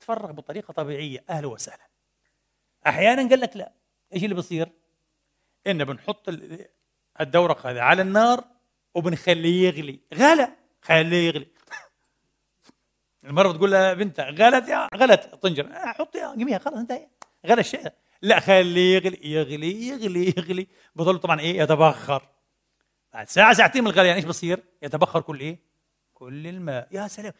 [0.00, 1.89] تفرغ بطريقة طبيعية أهلا وسهلا.
[2.86, 3.72] أحيانا قال لك لا.
[4.14, 4.68] إيش اللي بصير؟
[5.66, 6.28] إن بنحط
[7.20, 8.44] الدورق هذا على النار
[8.94, 10.00] وبنخليه يغلي.
[10.14, 10.48] غلى.
[10.82, 11.46] خليه يغلي.
[13.24, 15.32] المرة بتقول لها بنتها غلت يا غلت.
[15.32, 17.08] الطنجرة آه، حطي قميها خلاص انتهى.
[17.46, 17.92] غلى الشيء.
[18.22, 19.18] لا خليه يغلي.
[19.22, 20.66] يغلي يغلي يغلي.
[20.94, 22.28] بظل طبعا إيه؟ يتبخر.
[23.12, 25.58] بعد ساعة ساعتين من الغليان إيش بصير؟ يتبخر كل إيه؟
[26.14, 26.88] كل الماء.
[26.92, 27.32] يا سلام.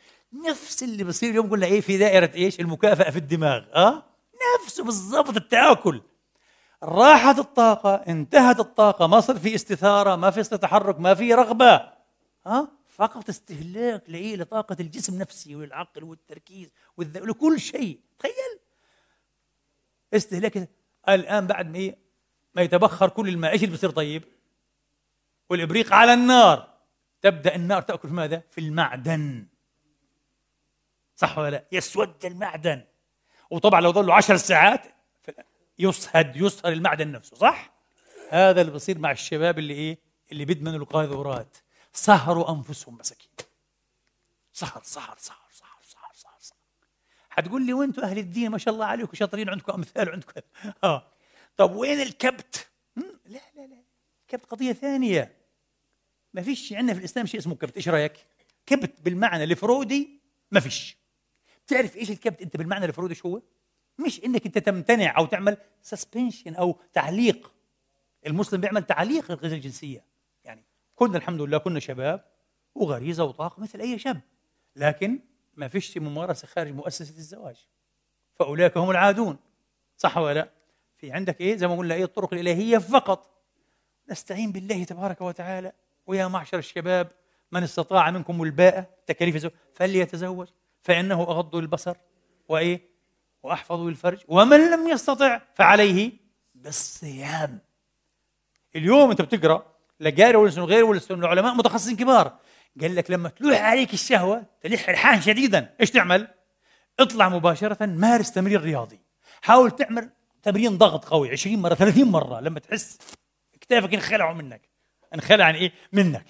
[0.48, 3.64] نفس اللي بصير اليوم قلنا إيه؟ في دائرة إيش؟ المكافأة في الدماغ.
[3.74, 4.09] آه؟
[4.64, 6.02] نفسه بالضبط التآكل
[6.82, 11.92] راحت الطاقة انتهت الطاقة ما صار في استثارة ما في تحرك ما في رغبة
[12.46, 17.56] ها؟ فقط استهلاك لطاقة الجسم نفسه والعقل والتركيز والذ...
[17.56, 18.60] شيء تخيل
[20.14, 20.68] استهلاك
[21.08, 21.92] الآن بعد ما
[22.54, 24.24] ما يتبخر كل الماء إيش اللي بصير طيب؟
[25.50, 26.70] والإبريق على النار
[27.22, 29.46] تبدأ النار تأكل في ماذا؟ في المعدن
[31.16, 32.84] صح ولا لا؟ يسود المعدن
[33.50, 34.86] وطبعا لو ظلوا عشر ساعات
[35.78, 37.72] يصهد يصهر المعدن نفسه صح؟
[38.28, 39.98] هذا اللي بصير مع الشباب اللي إيه؟
[40.32, 41.56] اللي بيدمنوا القاذورات
[41.92, 43.30] سهروا أنفسهم مساكين.
[44.52, 46.58] سهر سهر سهر سهر سهر سهر
[47.30, 50.40] حتقول لي وأنتم أهل الدين ما شاء الله عليكم شاطرين عندكم أمثال وعندكم
[50.84, 51.06] آه.
[51.56, 53.82] طب وين الكبت؟ لا لا لا.
[54.22, 55.36] الكبت قضية ثانية.
[56.34, 57.76] ما فيش عندنا في الإسلام شيء اسمه كبت.
[57.76, 58.26] إيش رأيك؟
[58.66, 60.20] كبت بالمعنى الفرودي
[60.50, 60.99] ما فيش.
[61.70, 63.42] بتعرف إيش الكبت أنت بالمعنى الفرودي شو هو؟
[63.98, 67.52] مش إنك أنت تمتنع أو تعمل suspension أو تعليق.
[68.26, 70.04] المسلم بيعمل تعليق الغريزه الجنسية.
[70.44, 70.64] يعني
[70.94, 72.24] كنا الحمد لله كنا شباب
[72.74, 74.20] وغريزة وطاقة مثل أي شاب.
[74.76, 75.18] لكن
[75.54, 77.56] ما فيش ممارسة خارج مؤسسة الزواج.
[78.34, 79.36] فأولئك هم العادون.
[79.96, 80.50] صح ولا لا؟
[80.96, 83.30] في عندك إيه؟ زي ما قلنا إيه؟ الطرق الإلهية فقط.
[84.10, 85.72] نستعين بالله تبارك وتعالى.
[86.06, 87.10] ويا معشر الشباب
[87.52, 89.54] من استطاع منكم الباءة تكاليف الزواج.
[89.74, 90.48] فليتزوج.
[90.82, 91.96] فإنه أغض البصر
[92.48, 92.90] وإيه؟
[93.42, 94.18] وأحفظ الفرج.
[94.28, 96.12] ومن لم يستطع فعليه
[96.54, 97.58] بالصيام.
[98.76, 102.38] اليوم أنت بتقرأ لقاري ولا غير ولا العلماء متخصصين كبار.
[102.80, 105.74] قال لك لما تلوح عليك الشهوة تلح الحان شديدا.
[105.80, 106.28] إيش تعمل؟
[107.00, 109.00] اطلع مباشرة مارس تمرين رياضي.
[109.42, 110.10] حاول تعمل
[110.42, 112.40] تمرين ضغط قوي 20 مرة 30 مرة.
[112.40, 112.98] لما تحس
[113.60, 114.68] كتافك انخلعوا منك.
[115.14, 116.24] انخلع عن إيه؟ منك.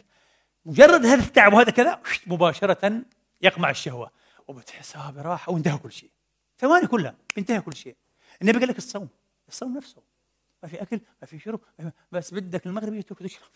[0.64, 3.03] مجرد هذا التعب وهذا كذا مباشرة
[3.42, 4.11] يقمع الشهوة.
[4.51, 6.11] وبتحسها براحة وانتهى كل شيء.
[6.59, 7.96] ثواني كلها انتهى كل شيء.
[8.42, 9.09] النبي قال لك الصوم
[9.48, 10.03] الصوم نفسه.
[10.62, 11.61] ما في أكل ما في شرب
[12.12, 13.51] بس بدك المغرب تاكل تشرب.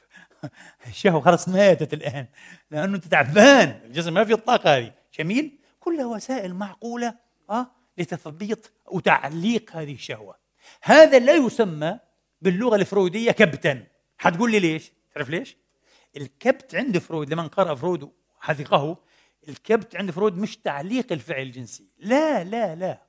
[0.87, 2.27] الشهوة خلاص ماتت الآن
[2.71, 3.81] لأنه أنت تعبان.
[3.85, 4.93] الجسم ما في الطاقة هذه.
[5.19, 7.15] جميل؟ كلها وسائل معقولة
[7.51, 10.37] آه لتثبيط وتعليق هذه الشهوة.
[10.83, 11.99] هذا لا يسمى
[12.43, 13.87] باللغة الفرويدية كبتا.
[14.19, 15.57] حتقول لي ليش؟ تعرف ليش؟
[16.17, 18.09] الكبت عند فرويد لمن قرأ فرويد
[18.41, 18.99] حذقه
[19.49, 21.89] الكبت عند فرويد مش تعليق الفعل الجنسي.
[21.99, 23.03] لا لا لا.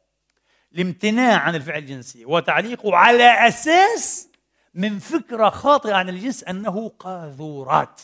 [0.74, 4.30] الامتناع عن الفعل الجنسي وتعليقه على أساس
[4.74, 8.02] من فكرة خاطئة عن الجنس أنه قاذورات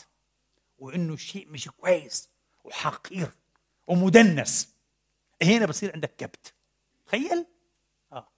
[0.78, 2.30] وأنه شيء مش كويس
[2.64, 3.28] وحقير
[3.86, 4.76] ومدنس.
[5.42, 6.54] هنا بصير عندك كبت.
[7.06, 7.46] تخيل؟
[8.12, 8.28] آه.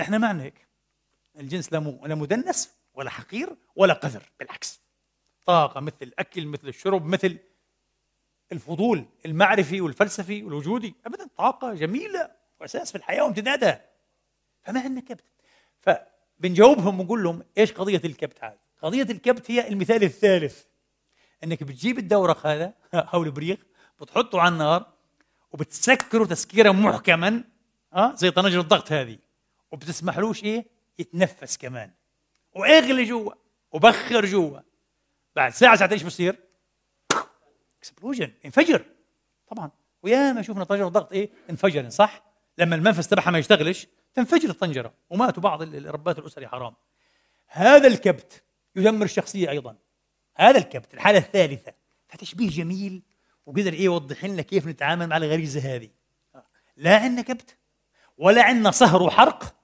[0.00, 0.68] إحنا ما عندنا هيك.
[1.38, 1.80] الجنس لا
[2.14, 4.80] مدنس ولا حقير ولا قذر بالعكس.
[5.46, 7.38] طاقة مثل الأكل مثل الشرب مثل
[8.52, 12.30] الفضول المعرفي والفلسفي والوجودي أبدا طاقة جميلة
[12.60, 13.84] وأساس في الحياة وامتدادها.
[14.62, 15.24] فما عندنا كبت؟
[15.80, 20.64] فبنجاوبهم ونقول لهم إيش قضية الكبت هذا قضية الكبت هي المثال الثالث.
[21.44, 22.74] إنك بتجيب الدورق هذا
[23.14, 23.66] أو البريق
[24.00, 24.92] بتحطه على النار
[25.52, 27.44] وبتسكره تسكيرا محكما
[27.92, 29.18] آه زي طنجره الضغط هذه.
[29.72, 30.66] وبتسمحلوش إيه؟
[30.98, 31.90] يتنفس كمان.
[32.54, 33.32] وأغلي جوا
[33.72, 34.60] وبخر جوا.
[35.36, 36.43] بعد ساعة ساعتين إيش بصير؟
[37.84, 38.84] اكسبلوجن انفجر.
[39.46, 39.70] طبعا.
[40.02, 42.22] وياما شفنا طنجره ضغط إيه؟ انفجر صح؟
[42.58, 44.94] لما المنفذ تبعها ما يشتغلش تنفجر الطنجرة.
[45.10, 46.74] وماتوا بعض الربات الاسري حرام.
[47.46, 48.44] هذا الكبت
[48.76, 49.76] يدمر الشخصية أيضا.
[50.36, 51.72] هذا الكبت الحالة الثالثة.
[52.08, 53.02] فتشبيه جميل
[53.46, 55.90] وقدر إيه يوضح لنا كيف نتعامل مع الغريزة هذه.
[56.76, 57.56] لا عندنا كبت
[58.18, 59.56] ولا عندنا صهر وحرق.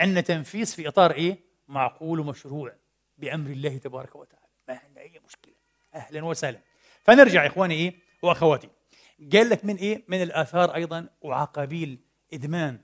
[0.00, 1.38] عندنا تنفيذ في إطار إيه؟
[1.68, 2.72] معقول ومشروع
[3.18, 4.46] بأمر الله تبارك وتعالى.
[4.68, 5.54] ما عندنا أي مشكلة.
[5.94, 6.60] أهلا وسهلا.
[7.08, 8.68] فنرجع يا إخواني إيه وأخواتي
[9.32, 11.98] قال لك من إيه من الآثار أيضا وعقابيل
[12.32, 12.80] إدمان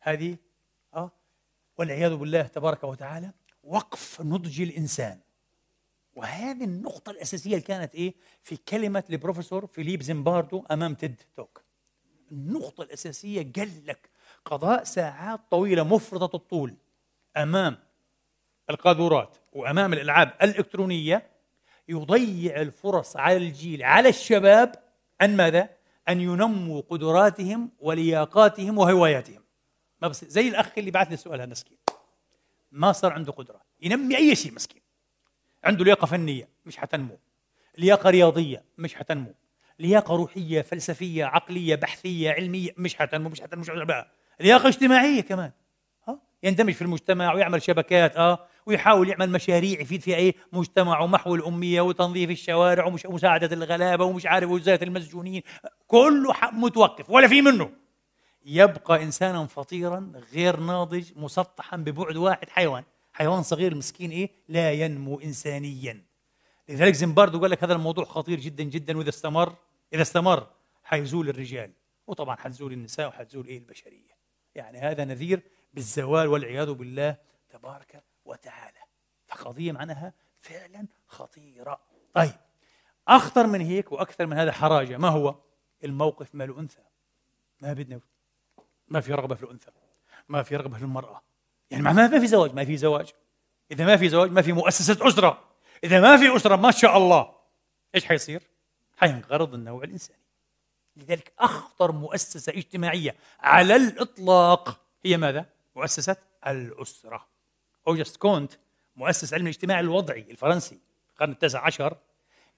[0.00, 0.36] هذه
[0.94, 1.10] آه
[1.78, 5.20] والعياذ بالله تبارك وتعالى وقف نضج الإنسان
[6.14, 11.64] وهذه النقطة الأساسية اللي كانت إيه؟ في كلمة البروفيسور فيليب زيمباردو أمام تيد توك.
[12.32, 14.10] النقطة الأساسية قال لك
[14.44, 16.76] قضاء ساعات طويلة مفرطة الطول
[17.36, 17.78] أمام
[18.70, 21.35] القاذورات وأمام الألعاب الإلكترونية
[21.88, 24.74] يضيع الفرص على الجيل على الشباب
[25.22, 25.68] ان ماذا؟
[26.08, 29.42] أن ينموا قدراتهم ولياقاتهم وهواياتهم.
[30.02, 31.78] ما بس زي الأخ اللي بعث لي السؤال هذا مسكين.
[32.72, 33.60] ما صار عنده قدرة.
[33.80, 34.82] ينمي أي شيء مسكين.
[35.64, 37.18] عنده لياقة فنية مش حتنمو.
[37.78, 39.34] لياقة رياضية مش حتنمو.
[39.78, 44.04] لياقة روحية فلسفية عقلية بحثية علمية مش حتنمو مش حتنمو مش حتنمو.
[44.40, 45.50] لياقة اجتماعية كمان.
[46.08, 51.34] ها؟ يندمج في المجتمع ويعمل شبكات آه ويحاول يعمل مشاريع يفيد فيها اي مجتمع ومحو
[51.34, 55.42] الأمية وتنظيف الشوارع ومساعدة الغلابة ومش عارف وزارة المسجونين.
[55.86, 57.70] كله متوقف ولا في منه.
[58.44, 62.84] يبقى إنسانا فطيرا غير ناضج مسطحا ببعد واحد حيوان.
[63.12, 66.02] حيوان صغير مسكين إيه؟ لا ينمو انسانيا.
[66.68, 69.54] لذلك زمباردو قال لك هذا الموضوع خطير جدا جدا وإذا استمر
[69.92, 70.46] إذا استمر
[70.84, 71.70] حيزول الرجال.
[72.06, 74.16] وطبعا حتزول النساء وحتزول إيه؟ البشرية.
[74.54, 75.42] يعني هذا نذير
[75.74, 77.16] بالزوال والعياذ بالله.
[77.50, 78.78] تبارك وتعالى.
[79.26, 81.80] فقضية معناها فعلا خطيرة.
[82.14, 82.34] طيب
[83.08, 85.34] أخطر من هيك وأكثر من هذا حراجة ما هو؟
[85.84, 86.82] الموقف مال الأنثى.
[87.60, 88.00] ما بدنا
[88.88, 89.70] ما في رغبة في الأنثى.
[90.28, 91.22] ما في رغبة في المرأة.
[91.70, 93.12] يعني ما في زواج ما في زواج.
[93.70, 95.44] إذا ما في زواج ما في مؤسسة أسرة.
[95.84, 97.34] إذا ما في أسرة ما شاء الله.
[97.94, 98.42] إيش حيصير؟
[98.96, 100.26] حينقرض النوع الإنساني.
[100.96, 105.46] لذلك أخطر مؤسسة اجتماعية على الإطلاق هي ماذا؟
[105.76, 106.16] مؤسسة
[106.46, 107.26] الأسرة.
[107.88, 108.52] أوجست كونت
[108.96, 111.96] مؤسس علم الاجتماع الوضعي الفرنسي في القرن التاسع عشر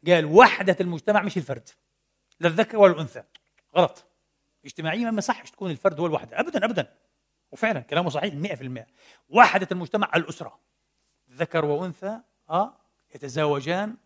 [0.06, 1.68] قال وحدة المجتمع مش الفرد
[2.40, 3.22] لا الذكر ولا الأنثى.
[3.76, 4.04] غلط.
[4.64, 6.40] اجتماعيا ما صحش تكون الفرد هو الوحدة.
[6.40, 6.94] أبدا أبدا.
[7.52, 8.86] وفعلا كلامه صحيح 100%
[9.28, 10.58] وحدة المجتمع الأسرة.
[11.30, 12.20] ذكر وأنثى
[12.50, 12.76] آه
[13.14, 13.96] يتزاوجان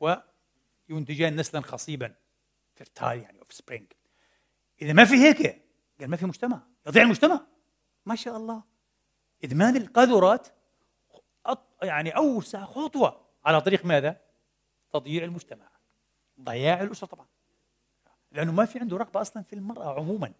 [0.90, 2.14] وينتجان نسلا خصيبا.
[2.74, 3.86] fertile يعني offspring
[4.82, 5.62] إذا ما في هيك
[6.00, 6.62] قال ما في مجتمع.
[6.86, 7.40] يضيع المجتمع.
[8.06, 8.62] ما شاء الله.
[9.44, 10.48] إدمان القاذورات
[11.83, 14.20] يعني أوسع خطوة على طريق ماذا؟
[14.93, 15.68] تضييع المجتمع
[16.41, 17.26] ضياع الأسرة طبعا
[18.33, 20.33] لأنه ما في عنده رغبة أصلا في المرأة عموما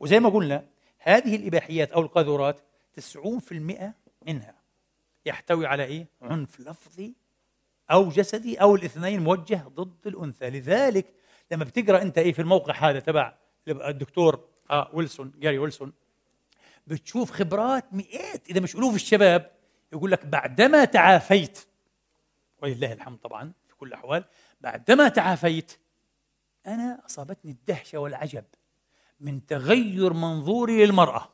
[0.00, 0.66] وزي ما قلنا
[0.98, 2.60] هذه الإباحيات أو القاذورات
[3.00, 3.52] 90%
[4.26, 4.54] منها
[5.26, 7.14] يحتوي على إيه؟ عنف لفظي
[7.90, 11.14] أو جسدي أو الاثنين موجه ضد الأنثى لذلك
[11.50, 13.34] لما بتقرأ أنت إيه في الموقع هذا تبع
[13.68, 15.92] الدكتور آه ويلسون جاري ويلسون
[16.86, 19.55] بتشوف خبرات مئات إذا مش ألوف الشباب
[19.92, 21.66] يقول لك بعدما تعافيت
[22.62, 24.24] ولله الحمد طبعا في كل الأحوال
[24.60, 25.78] بعدما تعافيت
[26.66, 28.44] أنا أصابتني الدهشة والعجب
[29.20, 31.28] من تغير منظوري للمرأة.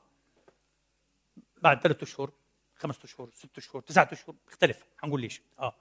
[1.62, 2.30] بعد ثلاثة أشهر
[2.74, 5.74] خمسة أشهر ستة أشهر تسعة أشهر بيختلف حنقول ليش؟ آه.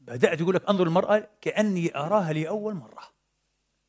[0.00, 3.02] بدأت يقول لك أنظر المرأة كأني أراها لأول مرة.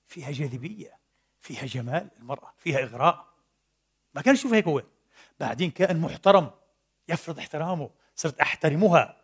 [0.05, 0.99] فيها جاذبية
[1.39, 3.28] فيها جمال المرأة فيها إغراء.
[4.13, 4.84] ما كان يشوف هيك هو.
[5.39, 6.51] بعدين كائن محترم
[7.07, 9.18] يفرض احترامه صرت أحترمها.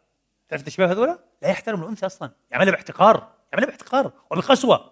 [0.49, 2.31] تعرف الشباب هذول لا يحترم الأنثى أصلا.
[2.51, 3.35] يعملها باحتقار.
[3.53, 4.11] يعملها باحتقار.
[4.31, 4.91] وبقسوه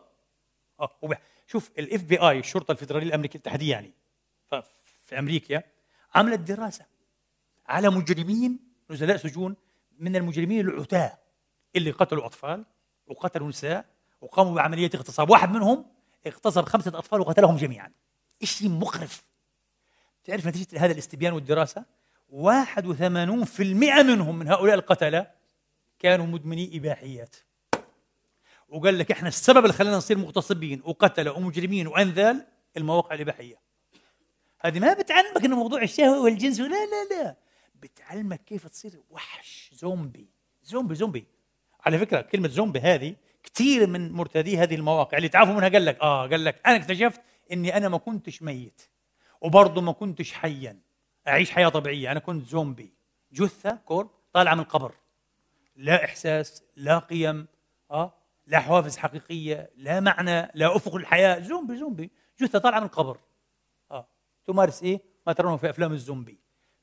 [0.79, 1.13] آه وب...
[1.47, 3.93] شوف الاف بي اي الشرطة الفدراليه الأمريكية التحديديه يعني.
[5.05, 5.63] في أمريكا
[6.15, 6.85] عملت دراسة
[7.67, 9.55] على مجرمين نزلاء سجون
[9.99, 11.17] من المجرمين العتاة
[11.75, 12.65] اللي قتلوا أطفال
[13.07, 13.85] وقتلوا نساء
[14.21, 15.29] وقاموا بعملية اغتصاب.
[15.29, 15.85] واحد منهم
[16.27, 17.91] اغتصب خمسة أطفال وقتلهم جميعا.
[18.43, 19.23] شيء مقرف؟
[20.23, 21.85] تعرف نتيجة هذا الاستبيان والدراسة؟
[22.31, 25.27] 81% منهم من هؤلاء القتلة
[25.99, 27.35] كانوا مدمني إباحيات.
[28.69, 33.59] وقال لك إحنا السبب اللي خلانا نصير مغتصبين وقتلة ومجرمين وأنذال المواقع الإباحية.
[34.59, 37.35] هذه ما بتعلمك انه موضوع الشهوة والجنس لا لا لا.
[37.75, 39.71] بتعلمك كيف تصير وحش.
[39.73, 40.29] زومبي.
[40.63, 41.25] زومبي زومبي.
[41.85, 45.99] على فكرة كلمة زومبي هذه كثير من مرتدي هذه المواقع اللي تعافوا منها قال لك
[46.01, 47.21] آه قال لك أنا اكتشفت
[47.51, 48.81] إني أنا ما كنتش ميت
[49.41, 50.90] وبرضه ما كنتش حيا.
[51.27, 52.11] أعيش حياة طبيعية.
[52.11, 52.93] أنا كنت زومبي.
[53.31, 54.95] جثة corpse طالعة من القبر.
[55.75, 57.47] لا إحساس لا قيم
[57.91, 58.13] آه
[58.47, 62.11] لا حوافز حقيقية لا معنى لا أفق الحياة زومبي زومبي.
[62.39, 63.17] جثة طالعة من القبر.
[63.91, 64.07] آه.
[64.45, 66.39] تمارس إيه؟ ما ترونه في أفلام الزومبي.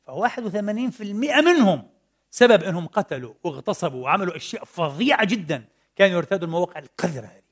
[0.07, 1.91] ف81% منهم
[2.31, 5.65] سبب إنهم قتلوا واغتصبوا وعملوا أشياء فظيعة جدا
[5.97, 7.43] كانوا يرتادوا المواقع القذرة هذه.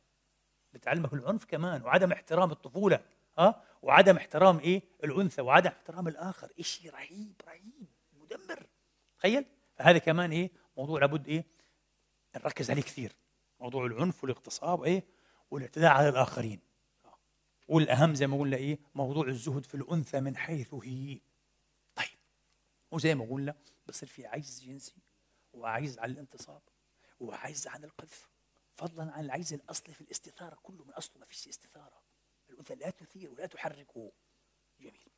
[0.73, 3.01] بتعلمك العنف كمان وعدم احترام الطفولة.
[3.39, 6.53] ها وعدم احترام إيه؟ الأنثى وعدم احترام الآخر.
[6.61, 8.67] شيء رهيب رهيب مدمر.
[9.19, 9.45] تخيل؟
[9.77, 11.45] هذا كمان إيه؟ موضوع لابد إيه؟
[12.37, 13.17] نركز عليه كثير.
[13.61, 15.05] موضوع العنف والاغتصاب إيه؟
[15.51, 16.61] والاعتداء على الآخرين.
[17.69, 21.21] والأهم زي ما قلنا إيه؟ موضوع الزهد في الأنثى من حيث هي.
[21.95, 22.19] طيب
[22.91, 23.55] وزي ما قلنا
[23.89, 24.95] بصير في عجز جنسي
[25.53, 26.63] وعجز عن الانتصاب
[27.21, 28.29] وعجز عن القذف.
[28.77, 32.06] فضلا عن العجز الأصلي في الاستثارة كله من أصله ما فيش استثارة.
[32.57, 34.13] الانثى لا تثير ولا تحركه
[34.81, 35.16] جميل.